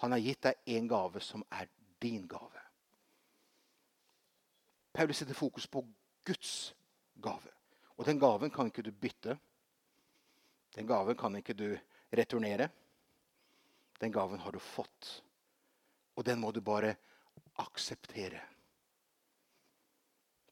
[0.00, 1.68] han har gitt deg en gave som er
[2.00, 2.62] din gave.
[4.96, 5.82] Paulus setter fokus på
[6.26, 6.74] Guds
[7.20, 7.52] gave.
[8.00, 9.36] Og den gaven kan ikke du bytte.
[10.74, 11.68] Den gaven kan ikke du
[12.16, 12.70] returnere.
[14.00, 15.10] Den gaven har du fått.
[16.16, 16.94] Og den må du bare
[17.60, 18.40] akseptere.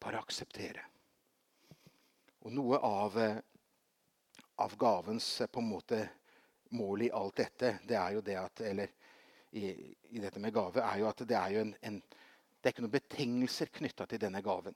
[0.00, 0.84] Bare akseptere.
[2.46, 3.40] Og noe av, eh,
[4.64, 6.00] av gavens eh, på en måte
[6.70, 8.90] mål i alt dette, det er jo det at Eller
[9.52, 9.70] i,
[10.10, 12.02] i dette med gave, er jo at det er jo en, en
[12.58, 14.74] det er ikke noen betingelser knytta til denne gaven.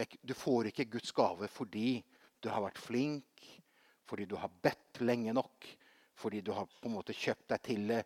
[0.00, 2.02] Er, du får ikke Guds gave fordi
[2.40, 3.44] du har vært flink,
[4.08, 5.68] fordi du har bedt lenge nok,
[6.18, 8.00] fordi du har på en måte kjøpt deg til det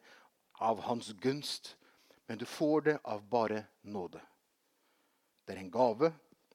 [0.66, 1.77] av hans gunst.
[2.27, 4.21] Men du får det av bare nåde.
[5.46, 6.11] Det er en gave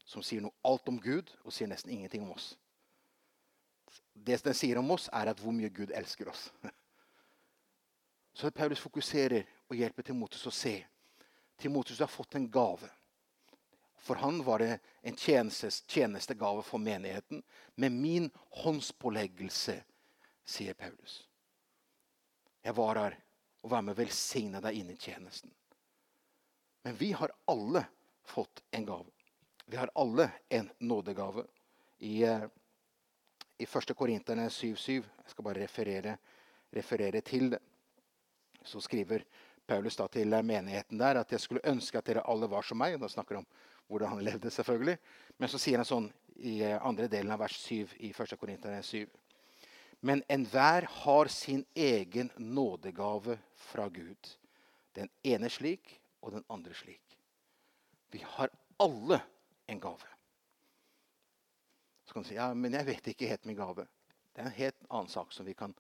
[0.06, 2.54] som sier noe alt om Gud og sier nesten ingenting om oss.
[4.14, 6.50] Det den sier om oss, er at hvor mye Gud elsker oss.
[8.38, 10.76] Så Paulus fokuserer og hjelper Timotus å se.
[11.60, 12.90] Timotus har fått en gave.
[14.02, 17.44] For han var det en tjenestegave for menigheten.
[17.76, 18.30] Med min
[18.64, 19.76] håndspåleggelse,
[20.46, 21.22] sier Paulus.
[22.64, 23.18] Jeg var her
[23.62, 25.52] og var med å velsigne deg inn i tjenesten.
[26.82, 27.86] Men vi har alle
[28.24, 29.10] fått en gave.
[29.66, 31.44] Vi har alle en nådegave.
[31.98, 32.44] I, eh,
[33.58, 33.94] i 1.
[33.94, 36.18] Korinterne 7,7 Jeg skal bare referere,
[36.74, 37.60] referere, til det.
[38.64, 39.24] Så skriver
[39.68, 43.00] Paulus da til menigheten der at jeg skulle ønske at dere alle var som meg.
[43.00, 43.52] Da snakker han om
[43.88, 44.98] hvordan han levde, selvfølgelig.
[45.38, 48.38] Men så sier han sånn i eh, andre delen av vers 7 i 1.
[48.40, 49.08] Korinterne 7.
[50.02, 54.36] Men enhver har sin egen nådegave fra Gud.
[54.94, 57.11] Den ene slik og den andre slik.
[58.12, 59.22] Vi har alle
[59.72, 60.10] en gave.
[62.04, 63.86] Så kan du si ja, men jeg vet ikke helt min gave.
[64.32, 65.74] Det er en helt annen sak som, kan,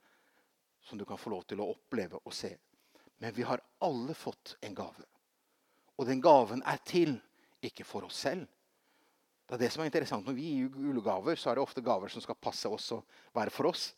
[0.83, 2.53] som du kan få lov til å oppleve og se.
[3.19, 5.03] Men vi har alle fått en gave.
[5.99, 7.17] Og den gaven er til,
[7.61, 8.47] ikke for oss selv.
[9.45, 10.25] Det er det som er interessant.
[10.25, 13.03] Når vi gir julegaver, så er det ofte gaver som skal passe oss og
[13.35, 13.89] være for oss.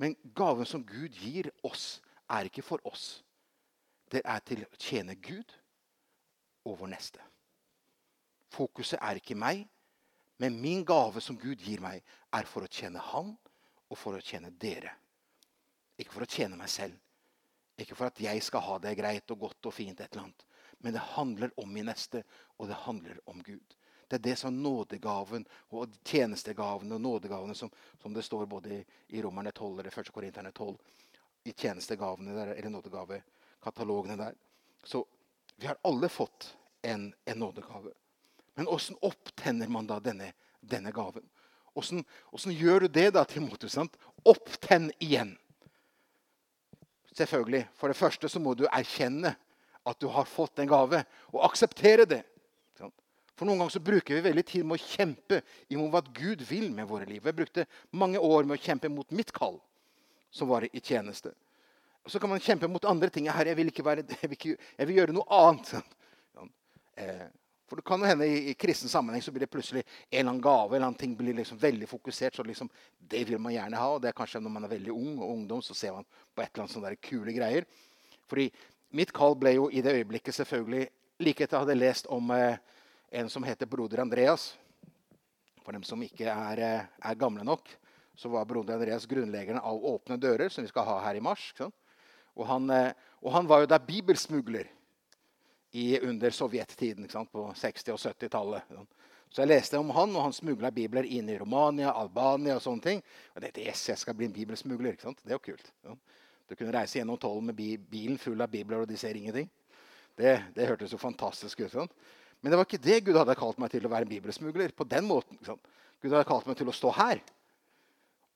[0.00, 2.00] Men gaven som Gud gir oss,
[2.32, 3.20] er ikke for oss.
[4.10, 5.52] Det er til å tjene Gud
[6.66, 7.20] og vår neste.
[8.52, 9.64] Fokuset er ikke meg,
[10.42, 13.32] men min gave som Gud gir meg, er for å tjene Han
[13.88, 14.92] og for å tjene dere.
[15.96, 16.98] Ikke for å tjene meg selv.
[17.80, 20.00] Ikke for at jeg skal ha det greit og godt og fint.
[20.00, 20.46] et eller annet.
[20.78, 22.22] Men det handler om min neste,
[22.56, 23.76] og det handler om Gud.
[24.08, 27.70] Det er det som nådegaven og tjenestegavene og nådegavene som,
[28.02, 30.12] som, det står både i, i Romerne 12 eller 1.
[30.14, 30.76] Korinterne 12.
[31.44, 34.34] I tjenestegavene der, eller nådegavekatalogene der.
[34.84, 35.04] Så
[35.56, 37.90] vi har alle fått en, en nådegave.
[38.56, 41.24] Men åssen opptenner man da denne, denne gaven?
[41.76, 43.76] Åssen gjør du det, da, Timotus?
[44.24, 45.34] Opptenn igjen.
[47.16, 47.66] Selvfølgelig.
[47.76, 49.34] For det første så må du erkjenne
[49.86, 52.22] at du har fått en gave, og akseptere det.
[53.36, 56.70] For Noen ganger så bruker vi veldig tid med å kjempe imot hva Gud vil
[56.72, 57.20] med våre liv.
[57.20, 59.58] Jeg brukte mange år med å kjempe mot mitt kall,
[60.32, 61.34] som var i tjeneste.
[62.06, 63.28] Og Så kan man kjempe mot andre ting.
[63.28, 65.74] Herre, jeg vil, ikke være, jeg vil, ikke, jeg vil gjøre noe annet.
[66.96, 67.26] Eh,
[67.66, 70.30] for det kan jo hende i, i kristen sammenheng så blir det plutselig en eller
[70.30, 70.68] annen gave.
[70.68, 73.88] en eller annen ting blir liksom veldig fokusert, så liksom, Det vil man gjerne ha.
[73.94, 76.42] og det er kanskje Når man er veldig ung og ungdom, så ser man på
[76.42, 77.66] et eller annet sånne kule greier.
[78.30, 78.50] Fordi
[78.90, 80.86] mitt kall ble jo i det øyeblikket selvfølgelig
[81.18, 82.58] like etter jeg hadde lest om eh,
[83.10, 84.54] en som heter broder Andreas.
[85.64, 87.66] For dem som ikke er, eh, er, gamle nok,
[88.16, 91.50] så var broder Andreas grunnleggeren av Åpne dører, som vi skal ha her i mars.
[92.36, 94.70] Og han, eh, og han var jo da bibelsmugler
[95.76, 98.76] i, under sovjettiden på 60- og 70-tallet.
[99.28, 102.84] Så jeg leste om han, og han smugla bibler inn i Romania, Albania og sånne
[102.84, 103.02] ting.
[103.34, 104.94] Og det, yes, jeg skal bli en bibelsmugler.
[104.94, 105.20] ikke sant?
[105.20, 105.72] Det er jo kult.
[106.46, 107.58] Du kunne reise gjennom tollen med
[107.90, 109.50] bilen full av bibler, og de ser ingenting.
[110.16, 111.72] Det, det hørtes jo fantastisk ut.
[111.74, 111.92] Sant?
[112.40, 114.72] Men det var ikke det Gud hadde kalt meg til å være en bibelsmugler.
[114.76, 115.40] på den måten.
[115.42, 117.20] Gud hadde kalt meg til å stå her.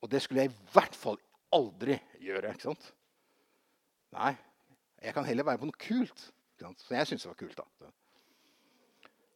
[0.01, 1.17] Og det skulle jeg i hvert fall
[1.53, 2.53] aldri gjøre.
[2.53, 2.91] ikke sant?
[4.13, 4.35] Nei,
[5.01, 6.27] jeg kan heller være på noe kult.
[6.61, 7.57] Som jeg syntes var kult.
[7.57, 7.91] da.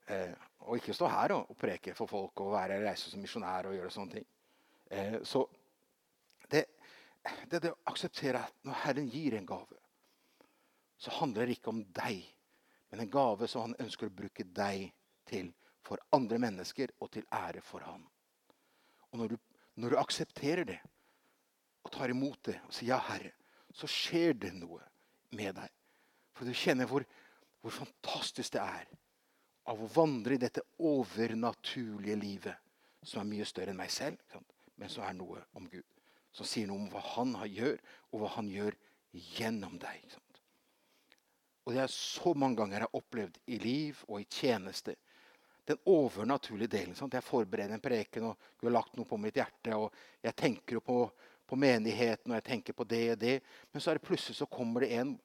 [0.07, 0.33] Eh,
[0.65, 3.77] og ikke stå her og, og, preke for folk og være reise som misjonær og
[3.77, 4.27] gjøre sånne ting.
[4.93, 5.41] Eh, så
[6.51, 6.65] det,
[7.49, 9.79] det, det å akseptere at når Herren gir en gave,
[11.01, 12.21] så handler det ikke om deg,
[12.91, 14.91] men en gave som han ønsker å bruke deg
[15.29, 15.49] til
[15.85, 18.05] for andre mennesker og til ære for han.
[19.11, 19.37] Og når du,
[19.81, 20.79] når du aksepterer det
[21.85, 23.33] og tar imot det og sier ja, Herre,
[23.75, 24.81] så skjer det noe
[25.35, 25.71] med deg.
[26.35, 27.05] For du kjenner hvor,
[27.65, 28.89] hvor fantastisk det er
[29.65, 32.59] av å vandre i dette overnaturlige livet,
[33.01, 34.19] som er mye større enn meg selv,
[34.77, 35.85] men som er noe om Gud.
[36.35, 37.79] Som sier noe om hva han gjør,
[38.11, 38.77] og hva han gjør
[39.37, 40.13] gjennom deg.
[41.65, 44.93] Og det er så mange ganger jeg har opplevd i liv og i tjeneste.
[45.65, 46.93] Den overnaturlige delen.
[46.93, 47.17] Sant?
[47.17, 49.73] Jeg forbereder en preken, og Gud har lagt noe på mitt hjerte.
[49.73, 49.89] og
[50.21, 50.99] Jeg tenker på,
[51.49, 53.39] på menigheten og jeg tenker på det og det.
[53.73, 55.15] Men så er det plutselig så kommer det en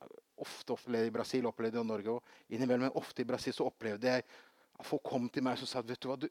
[0.43, 4.17] ofte opplevde i Brasil, opplevde i Norge og innimellom, men ofte i Brasil så opplevde
[4.17, 4.27] jeg
[4.81, 6.25] Folk kom til meg og sa vet du hva, du,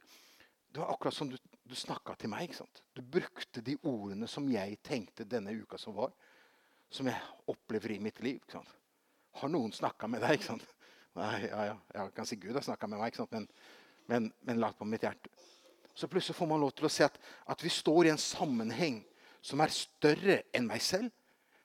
[0.73, 1.35] det var akkurat som du,
[1.69, 2.47] du snakka til meg.
[2.47, 2.81] ikke sant?
[2.97, 6.15] Du brukte de ordene som jeg tenkte denne uka som var,
[6.89, 8.39] som jeg opplever i mitt liv.
[8.39, 8.71] ikke sant?
[9.37, 10.39] Har noen snakka med deg?
[10.39, 10.65] ikke sant?
[11.19, 13.37] Nei, ja, ja, Jeg kan si Gud har snakka med meg, ikke sant?
[13.37, 13.47] men,
[14.09, 15.29] men, men lagt på mitt hjerte.
[15.93, 17.17] Så plutselig får man lov til å se at,
[17.49, 19.01] at vi står i en sammenheng
[19.45, 21.09] som er større enn meg selv,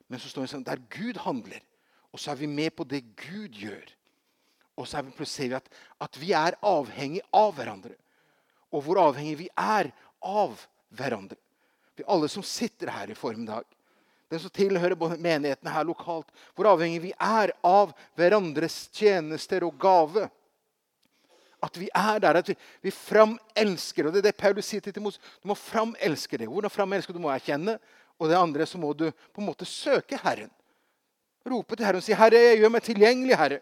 [0.09, 1.63] men så står vi sånn, der Gud handler.
[2.15, 3.89] Og så er vi med på det Gud gjør.
[4.79, 5.69] Og så vi ser vi at,
[6.03, 7.95] at vi er avhengig av hverandre.
[8.75, 9.91] Og hvor avhengig vi er
[10.23, 10.55] av
[10.95, 11.39] hverandre.
[11.95, 13.67] Vi alle som sitter her i formiddag,
[14.31, 19.77] den som tilhører både menighetene her lokalt, hvor avhengig vi er av hverandres tjenester og
[19.79, 20.27] gave.
[21.63, 24.09] At vi er der, at vi, vi framelsker.
[24.09, 25.21] Og det er det Paulus sier til Timos.
[25.43, 26.49] Du må framelske det.
[26.51, 27.15] Hvordan framelske?
[27.15, 27.23] du?
[27.23, 27.79] må erkjenne.
[28.19, 30.51] Og det andre så må du på en måte søke Herren.
[31.51, 33.61] Rope til Herren og si, 'Herre, jeg gjør meg tilgjengelig, Herre.'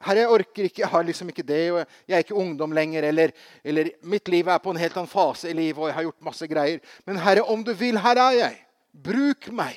[0.00, 1.78] Herre, jeg orker ikke, jeg har liksom ikke det, og
[2.08, 3.04] jeg er ikke ungdom lenger.
[3.04, 3.30] Eller,
[3.64, 6.24] eller mitt liv er på en helt annen fase i livet, og jeg har gjort
[6.24, 6.80] masse greier.
[7.06, 8.56] Men Herre, om du vil, her er jeg.
[9.04, 9.76] Bruk meg.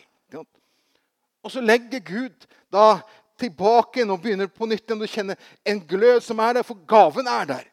[1.44, 3.02] Og så legger Gud da
[3.40, 5.02] tilbake og begynner på nytt igjen.
[5.02, 7.68] Du kjenner en glød som er der, for gaven er der.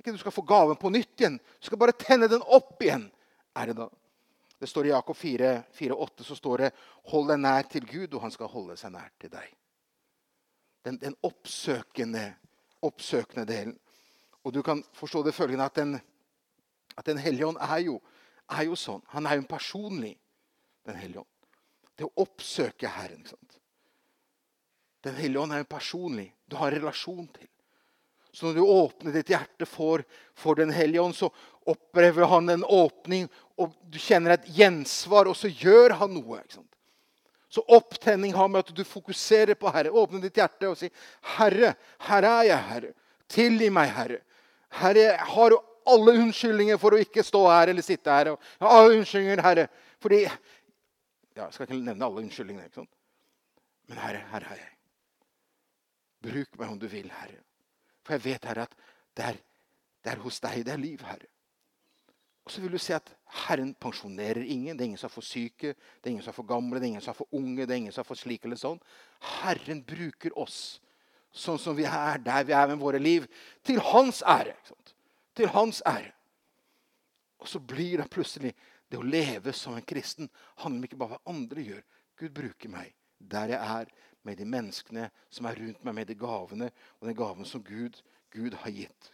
[0.00, 1.38] Ikke du skal få gaven på nytt igjen.
[1.38, 3.06] Du skal bare tenne den opp igjen.
[3.54, 3.88] er Det da.
[4.58, 6.70] Det står I Jakob 4, 4 8 så står det
[7.04, 9.54] 'Hold deg nær til Gud, og han skal holde seg nær til deg'.
[10.84, 12.34] Den, den oppsøkende,
[12.82, 13.78] oppsøkende delen.
[14.44, 16.00] Og du kan forstå det følgende at Den,
[16.96, 18.00] at den hellige ånd er jo,
[18.50, 19.02] er jo sånn.
[19.08, 20.18] Han er jo en personlig,
[20.86, 21.34] Den hellige ånd.
[21.98, 23.20] Det å oppsøke Herren.
[23.20, 23.58] ikke Sant?
[25.04, 26.34] Den hellige ånd er jo personlig.
[26.50, 27.48] Du har en relasjon til.
[28.32, 30.04] Så når du åpner ditt hjerte for,
[30.34, 31.30] for Den hellige ånd, så
[31.68, 36.40] opplever han en åpning, og du kjenner et gjensvar, og så gjør han noe.
[37.48, 39.90] Så opptenning har med at du fokuserer på Herre.
[39.90, 40.90] Åpne ditt hjerte og si,
[41.36, 41.74] 'Herre,
[42.08, 42.92] her er jeg, Herre.
[43.28, 44.22] Tilgi meg, Herre.'
[44.68, 48.34] Herre, jeg har jo alle unnskyldninger for å ikke stå her eller sitte her.
[48.60, 49.68] Jeg har unnskyldninger, Herre.
[50.00, 50.36] Fordi ja,
[51.44, 52.66] Jeg skal ikke nevne alle unnskyldningene.
[52.66, 52.94] ikke sant?
[53.88, 54.72] Men Herre, her er jeg.
[56.28, 57.40] Bruk meg om du vil, Herre.
[58.04, 58.74] For jeg vet, Herre, at
[59.16, 59.38] det er,
[60.04, 61.30] det er hos deg det er liv, Herre.
[62.48, 63.10] Og så vil du se at
[63.44, 64.72] Herren pensjonerer ingen.
[64.72, 66.86] Det er ingen som er for syke, det er ingen som er for gamle, det
[66.86, 67.66] er ingen som er for unge.
[67.66, 68.80] det er ingen som er for slik eller sånn.
[69.42, 70.80] Herren bruker oss
[71.28, 73.28] sånn som vi er der vi er med våre liv,
[73.60, 74.56] til hans ære.
[75.36, 76.14] Til hans ære.
[77.36, 78.54] Og så blir det plutselig
[78.88, 80.32] det å leve som en kristen
[80.64, 81.86] handler ikke bare om hva andre gjør.
[82.16, 86.16] Gud bruker meg der jeg er, med de menneskene som er rundt meg, med de
[86.16, 88.00] gavene og den gaven som Gud,
[88.32, 89.12] Gud har gitt.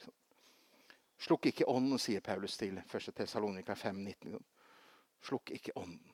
[1.25, 3.13] Slukk ikke ånden, sier Paulus til 1.
[3.17, 4.41] Tessalonika 5, 19.
[5.25, 6.13] Slukk ikke ånden.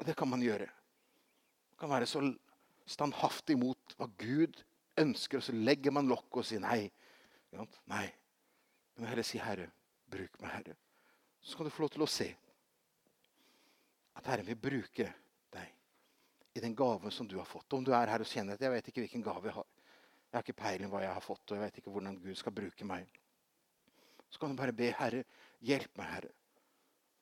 [0.00, 0.66] Og det kan man gjøre.
[0.66, 2.22] Man kan være så
[2.90, 4.58] standhaftig mot hva Gud
[4.98, 6.88] ønsker, og så legger man lokket og sier nei.
[7.90, 8.06] Nei.
[8.96, 9.70] Men heller si, 'Herre,
[10.10, 10.76] bruk meg, Herre'.
[11.40, 12.28] Så skal du få lov til å se
[14.16, 15.12] at Herren vil bruke
[15.52, 15.74] deg
[16.54, 17.72] i den gaven som du har fått.
[17.72, 19.66] Om du er her og kjenner at jeg vet ikke hvilken gave jeg har.
[20.30, 22.52] Jeg har ikke peiling hva jeg har fått, og jeg vet ikke hvordan Gud skal
[22.52, 23.06] bruke meg.
[24.34, 25.22] Så kan du bare be Herre,
[25.62, 26.30] hjelp meg, Herre.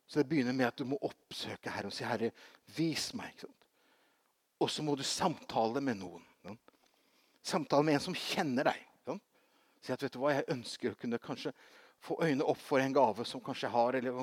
[0.09, 2.31] Så det begynner med at du må oppsøke Herre og si, Herre,
[2.73, 3.45] vis meg.
[4.57, 6.25] Og så må du samtale med noen.
[6.47, 6.57] Ja?
[7.45, 8.81] Samtale med en som kjenner deg.
[9.11, 9.19] Ja?
[9.85, 11.53] Si at vet du hva, jeg ønsker å kunne kanskje
[12.03, 14.17] få øynene opp for en gave som kanskje jeg har, eller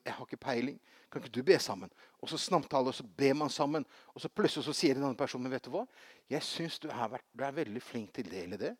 [0.00, 0.80] jeg har ikke peiling.
[1.12, 1.92] Kan ikke du be sammen?
[2.24, 3.84] Og så samtale, og så ber man sammen.
[4.14, 5.84] Og så plutselig så sier en annen person men vet du hva?
[6.32, 8.72] Jeg syns du, du, er veldig flink til det eller det.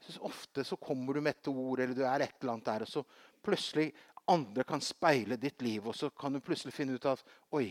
[0.00, 2.70] Jeg synes Ofte så kommer du med et ord, eller du er et eller annet
[2.70, 3.02] der, og så
[3.44, 3.90] plutselig
[4.32, 7.22] andre kan speile ditt liv, og så kan du plutselig finne ut at
[7.56, 7.68] Oi,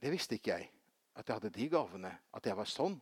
[0.00, 0.70] det visste ikke jeg.
[1.14, 2.10] At jeg hadde de gavene.
[2.34, 2.96] At jeg var sånn.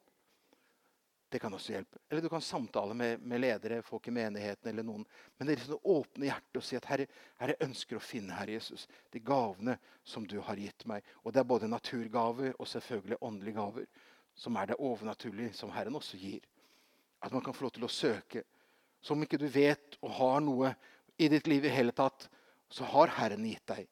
[1.32, 1.98] Det kan også hjelpe.
[2.10, 5.06] Eller du kan samtale med, med ledere, folk i menigheten eller noen.
[5.38, 7.06] Men det er liksom å åpne hjertet og si at herre,
[7.40, 11.08] herre, jeg ønsker å finne Herre Jesus, de gavene som du har gitt meg.
[11.24, 13.88] Og det er både naturgaver og selvfølgelig åndelige gaver,
[14.36, 16.44] som er det overnaturlige, som Herren også gir.
[17.22, 18.44] At man kan få lov til å søke.
[19.02, 20.74] Så om ikke du vet og har noe
[21.18, 22.28] i ditt liv i hele tatt,
[22.72, 23.86] så har Herren gitt deg.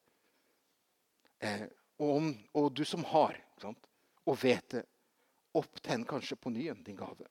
[1.41, 1.67] Eh,
[2.01, 4.87] og, om, og, du som har, og vet det,
[5.59, 7.27] Opptenn kanskje på ny din gave.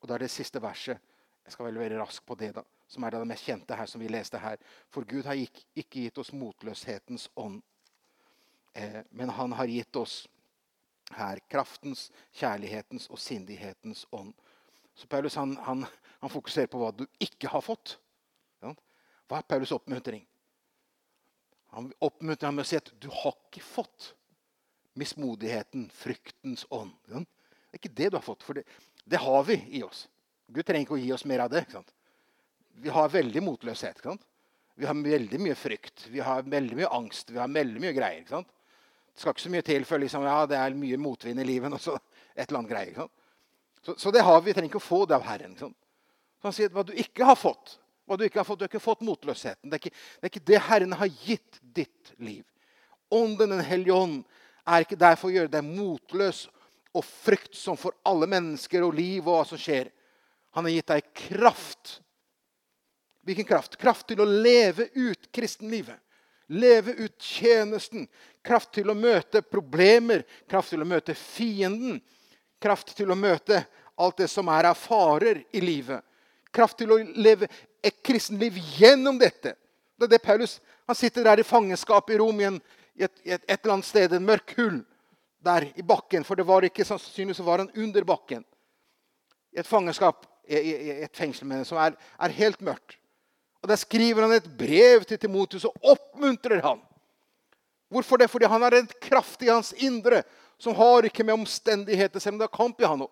[0.00, 0.96] Og da er det siste verset.
[1.44, 2.62] Jeg skal vel være rask på det, da.
[2.88, 4.56] Som er det mest kjente her, som vi leste her.
[4.88, 7.60] For Gud har ikke gitt oss motløshetens ånd.
[8.72, 10.22] Eh, men han har gitt oss
[11.12, 14.32] her kraftens, kjærlighetens og sindighetens ånd.
[14.94, 15.84] Så Paulus han, han,
[16.20, 17.96] han fokuserer på hva du ikke har fått.
[18.62, 20.26] Hva er Paulus' oppmuntring?
[21.72, 24.10] Han oppmuntrer ham med å si at du har ikke fått
[25.00, 26.92] mismodigheten, fryktens ånd.
[27.08, 28.66] Det er ikke det du har fått, for det,
[29.08, 30.04] det har vi i oss.
[30.52, 31.62] Gud trenger ikke å gi oss mer av det.
[31.64, 31.94] ikke sant?
[32.84, 34.02] Vi har veldig motløshet.
[34.02, 34.28] ikke sant?
[34.76, 38.20] Vi har veldig mye frykt, vi har veldig mye angst, vi har veldig mye greier.
[38.20, 38.52] ikke sant?
[39.12, 41.72] Det skal ikke så mye til før liksom, ja, det er mye motvind i livet.
[41.72, 41.98] og
[42.36, 43.08] et eller annet greier.
[43.84, 44.50] Så, så, det har vi.
[44.50, 45.54] Vi trenger ikke å få det av Herren.
[45.56, 45.74] Liksom.
[46.40, 47.78] Så han sier hva du ikke har fått.
[48.06, 49.70] hva Du ikke har fått, du har ikke fått motløsheten.
[49.70, 52.44] Det er ikke, det er ikke det Herren har gitt ditt liv.
[53.12, 54.22] Ånden, Den hellige ånd,
[54.66, 56.46] er ikke der for å gjøre deg motløs
[56.94, 59.90] og fryktsom for alle mennesker og liv og hva som skjer.
[60.54, 61.98] Han har gitt deg kraft.
[63.26, 63.78] Hvilken kraft?
[63.80, 65.98] Kraft til å leve ut kristenlivet.
[66.52, 68.06] Leve ut tjenesten.
[68.44, 70.26] Kraft til å møte problemer.
[70.50, 72.02] Kraft til å møte fienden.
[72.62, 73.64] Kraft til å møte
[73.98, 76.02] alt det som er av farer i livet.
[76.52, 77.48] Kraft til å leve
[77.82, 79.56] et kristenliv gjennom dette.
[79.98, 83.60] Det er det Paulus han sitter der i fangenskap i Rom, i, et, et, et,
[83.62, 84.80] eller annet sted, en mørk hull
[85.42, 86.26] der i bakken.
[86.26, 88.42] For det var ikke sannsynligvis var han under bakken.
[89.54, 92.98] I et fangenskap, i, i et fengsel med, som er, er helt mørkt.
[93.62, 96.80] Og Der skriver han et brev til Timotius og oppmuntrer han.
[97.92, 98.30] Hvorfor det?
[98.32, 100.22] Fordi han har en kraft i hans indre
[100.62, 103.02] som har ikke med omstendigheter selv om det er kamp i han.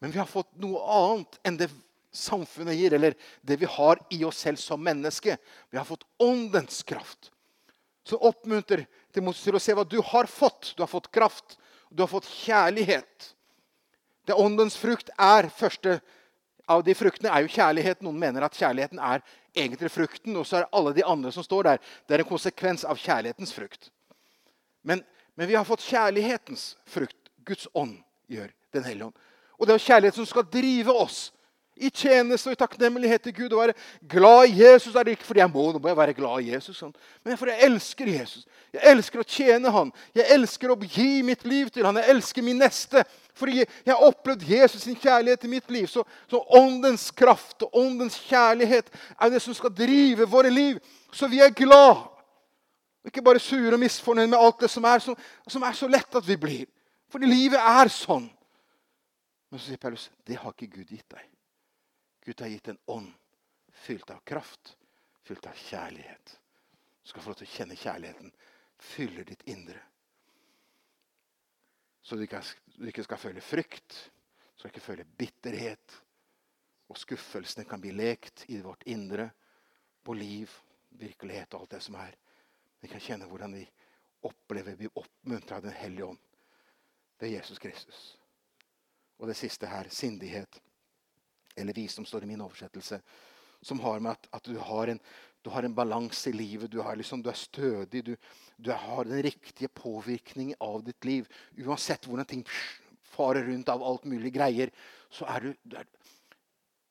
[0.00, 1.68] Men vi har fått noe annet enn det
[2.14, 5.36] samfunnet gir, eller det vi har i oss selv som menneske.
[5.70, 7.30] Vi har fått åndens kraft.
[8.04, 10.72] Som oppmuntrer Timoteus til å se hva du har fått.
[10.76, 11.58] Du har fått kraft,
[11.90, 13.30] du har fått kjærlighet.
[14.24, 15.98] Det åndens frukt er første
[16.70, 18.00] av de fruktene er jo kjærlighet.
[18.04, 21.68] Noen mener at kjærligheten er egentlig frukten, og så er alle de andre som står
[21.68, 23.90] der, det er en konsekvens av kjærlighetens frukt.
[24.84, 25.04] Men,
[25.36, 27.16] men vi har fått kjærlighetens frukt.
[27.44, 27.98] Guds ånd
[28.30, 29.18] gjør Den hellige ånd.
[29.58, 31.28] Og det er kjærlighet som skal drive oss
[31.74, 33.54] i tjeneste og i takknemlighet til Gud.
[33.54, 33.74] Å være
[34.10, 36.52] glad i Jesus er det ikke fordi jeg må, nå må jeg være glad i
[36.52, 36.94] Jesus, sånn.
[37.26, 38.46] men fordi jeg elsker Jesus.
[38.74, 39.92] Jeg elsker å tjene han.
[40.14, 41.98] Jeg elsker å gi mitt liv til han.
[42.02, 43.04] Jeg elsker min neste.
[43.38, 45.86] Fordi jeg har opplevd Jesus sin kjærlighet i mitt liv.
[45.90, 50.82] Så, så åndens kraft og åndens kjærlighet er det som skal drive våre liv.
[51.14, 52.02] Så vi er glad.
[53.04, 55.16] Og ikke bare sure og misfornøyd med alt det som er, som,
[55.48, 56.70] som er så lett at vi blir.
[57.12, 58.30] Fordi livet er sånn.
[59.50, 61.28] Men så sier Paulus det har ikke Gud gitt deg.
[62.24, 63.12] Gud har gitt en ånd
[63.84, 64.72] fylt av kraft,
[65.22, 66.32] fylt av kjærlighet.
[67.04, 68.32] Du skal få lov til å kjenne kjærligheten.
[68.80, 69.82] Fyller ditt indre.
[72.04, 72.40] Så du ikke,
[72.80, 74.00] du ikke skal føle frykt,
[74.56, 76.00] du skal ikke føle bitterhet.
[76.88, 79.28] Og skuffelsene kan bli lekt i vårt indre,
[80.04, 80.50] på liv,
[81.00, 82.16] virkelighet og alt det som er.
[82.84, 83.62] Vi kan kjenne hvordan vi
[84.28, 86.18] opplever, vi oppmuntrer av Den hellige ånd
[87.18, 88.00] ved Jesus Kristus.
[89.16, 90.58] Og det siste her sindighet
[91.56, 92.98] eller visdom, står i min oversettelse,
[93.64, 95.00] som har med at, at du har en,
[95.46, 96.72] en balanse i livet.
[96.72, 98.02] Du, liksom, du er stødig.
[98.04, 98.16] Du,
[98.56, 101.30] du, har den riktige påvirkningen av ditt liv.
[101.56, 102.44] Uansett hvordan ting
[103.14, 104.74] farer rundt av alt mulig greier,
[105.08, 105.88] så er du, du er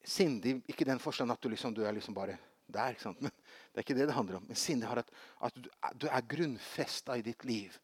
[0.02, 0.58] sindig.
[0.66, 2.98] Ikke den forstand at du, liksom, du er liksom bare der.
[3.20, 4.48] Men det er ikke det det handler om.
[4.48, 5.12] Men sinne har at,
[5.42, 7.76] at du, er grunnfesta i ditt liv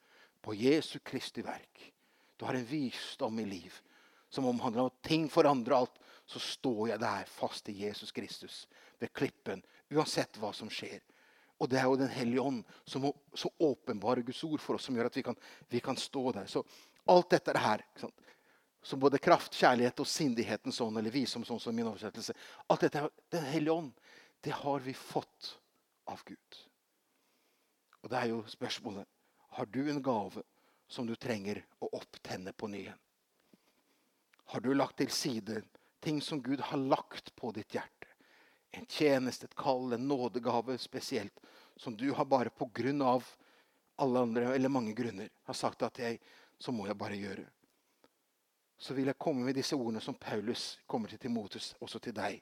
[0.41, 1.89] på Jesu Kristi verk.
[2.39, 3.81] Du har en visdom i liv
[4.29, 5.97] som omhandler at ting forandrer alt
[6.29, 8.67] så står jeg der fast i Jesus Kristus
[9.01, 11.01] ved klippen, uansett hva som skjer.
[11.59, 14.95] Og det er jo Den hellige ånd som, som åpenbarer Guds ord for oss, som
[14.95, 15.35] gjør at vi kan,
[15.67, 16.45] vi kan stå der.
[16.45, 16.63] Så
[17.09, 17.83] alt dette her,
[18.81, 22.35] som både kraft, kjærlighet og sindighetens ånd, eller visdomsånd som min oversettelse
[22.69, 23.91] Alt dette, er Den hellige ånd,
[24.41, 25.59] det har vi fått
[26.09, 26.59] av Gud.
[28.03, 29.07] Og det er jo spørsmålet
[29.57, 30.43] Har du en gave
[30.87, 32.85] som du trenger å opptenne på ny?
[34.49, 35.63] Har du lagt til side
[35.99, 38.07] ting som Gud har lagt på ditt hjerte.
[38.71, 41.39] En tjeneste, et kall, en nådegave spesielt.
[41.75, 43.25] Som du har bare på grunn av
[43.95, 46.19] alle andre, eller mange grunner, har sagt at jeg,
[46.59, 47.45] så må jeg bare gjøre.
[48.79, 52.39] Så vil jeg komme med disse ordene som Paulus kommer til Timotus, også til deg.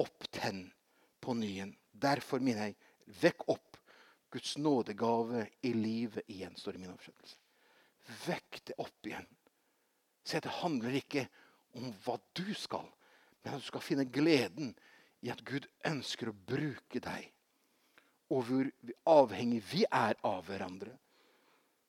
[0.00, 0.64] Opptenn
[1.22, 1.74] på nyen.
[1.92, 2.78] Derfor minner jeg,
[3.22, 3.78] vekk opp
[4.32, 7.38] Guds nådegave i livet igjen, står i min oversettelse.
[8.26, 9.28] Vekk det opp igjen.
[10.24, 11.26] Se, det handler ikke
[11.78, 12.88] om hva du skal,
[13.42, 14.72] men at du skal finne gleden
[15.22, 17.28] i at Gud ønsker å bruke deg.
[18.32, 18.70] Og hvor
[19.12, 20.94] avhengig vi er av hverandre.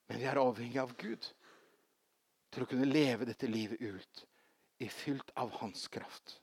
[0.09, 1.29] Men vi er avhengig av Gud
[2.53, 4.25] til å kunne leve dette livet ut
[4.83, 6.41] i fylt av Hans kraft.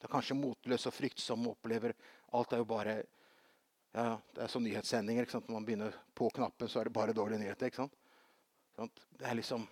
[0.00, 1.92] Det er kanskje motløs og fryktsomme opplever
[2.32, 2.94] alt er jo bare
[3.90, 5.26] ja, Det er som nyhetssendinger.
[5.34, 7.66] Når man begynner på knappen, så er det bare dårlige nyheter.
[7.66, 7.96] ikke sant?
[9.18, 9.66] Det er liksom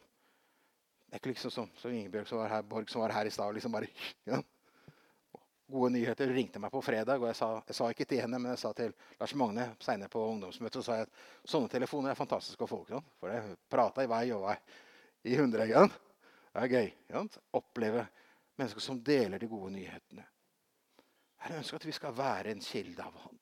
[1.09, 3.31] det er ikke liksom som, som Ingebjørg som var her, Borg som var her i
[3.33, 3.55] stad.
[3.55, 3.87] Liksom bare,
[4.29, 4.43] ja.
[5.68, 6.29] Gode nyheter.
[6.33, 8.72] ringte meg på fredag, og jeg sa, jeg sa, ikke til henne, men jeg sa
[8.76, 12.68] til Lars Magne senere på ungdomsmøtet så sa jeg at sånne telefoner er fantastiske å
[12.68, 12.83] få.
[12.89, 14.59] Sånn, for det prata i vei og vei
[15.33, 15.64] i hundre.
[15.68, 15.93] Igjen.
[16.53, 16.93] Det er gøy.
[17.57, 18.05] Oppleve
[18.59, 20.24] mennesker som deler de gode nyhetene.
[21.38, 23.38] Herren ønsker at vi skal være en kilde av Han.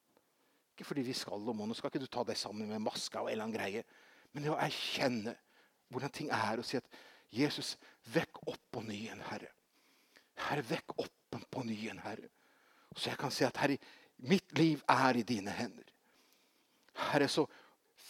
[0.76, 1.64] Ikke fordi vi skal og må.
[1.64, 3.84] Nå skal ikke du ta deg sammen med maska og en eller annen greie.
[4.32, 5.32] Men det å erkjenne
[5.88, 6.98] hvordan ting er, og si at
[7.32, 7.76] Jesus,
[8.12, 9.52] vekk opp på ny en Herre.
[10.46, 12.28] Herre, vekk opp på ny en Herre.
[12.96, 13.78] Så jeg kan si at Herre,
[14.28, 15.88] mitt liv er i dine hender.
[17.08, 17.46] Herre, så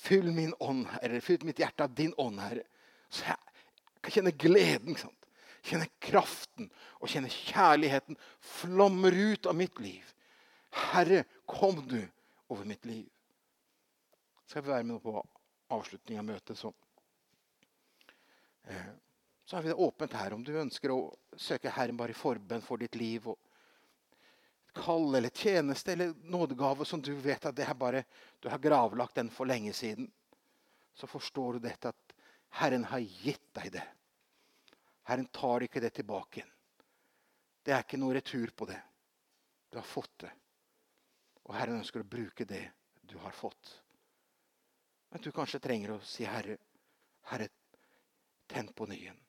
[0.07, 1.21] fyll min ånd, Herre.
[1.25, 2.67] Fyll mitt hjerte av din ånd, Herre.
[3.11, 3.63] Så jeg
[4.03, 4.95] kan kjenne gleden.
[4.95, 5.26] ikke sant?
[5.67, 6.69] Kjenne kraften
[7.01, 8.19] og kjenne kjærligheten
[8.61, 10.13] flommer ut av mitt liv.
[10.93, 12.01] Herre, kom du
[12.53, 13.09] over mitt liv.
[14.47, 15.19] Skal vi være med på
[15.75, 16.71] avslutningen av møtet, så
[18.71, 18.95] eh,
[19.47, 22.65] så har vi det åpent her om du ønsker å søke Herren bare i forbønn
[22.67, 23.29] for ditt liv.
[23.31, 23.39] og
[24.75, 28.03] Kall eller tjeneste eller nådegave som du vet at det er bare,
[28.43, 30.11] du har gravlagt den for lenge siden.
[30.99, 32.17] Så forstår du dette at
[32.59, 33.85] Herren har gitt deg det.
[35.07, 36.53] Herren tar ikke det tilbake igjen.
[37.63, 38.79] Det er ikke noe retur på det.
[39.71, 40.31] Du har fått det.
[41.47, 42.63] Og Herren ønsker å bruke det
[43.07, 43.71] du har fått.
[45.11, 46.59] Men du kanskje trenger å si, 'Herre,
[47.31, 47.49] Herre,
[48.47, 49.23] tenn på nyen'.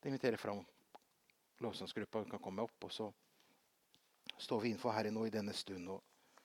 [0.00, 0.64] Det inviterer fram
[1.58, 2.84] lovsangsgruppa kan komme opp.
[2.84, 3.12] Og så
[4.38, 6.02] står vi innenfor Herren nå i denne stund og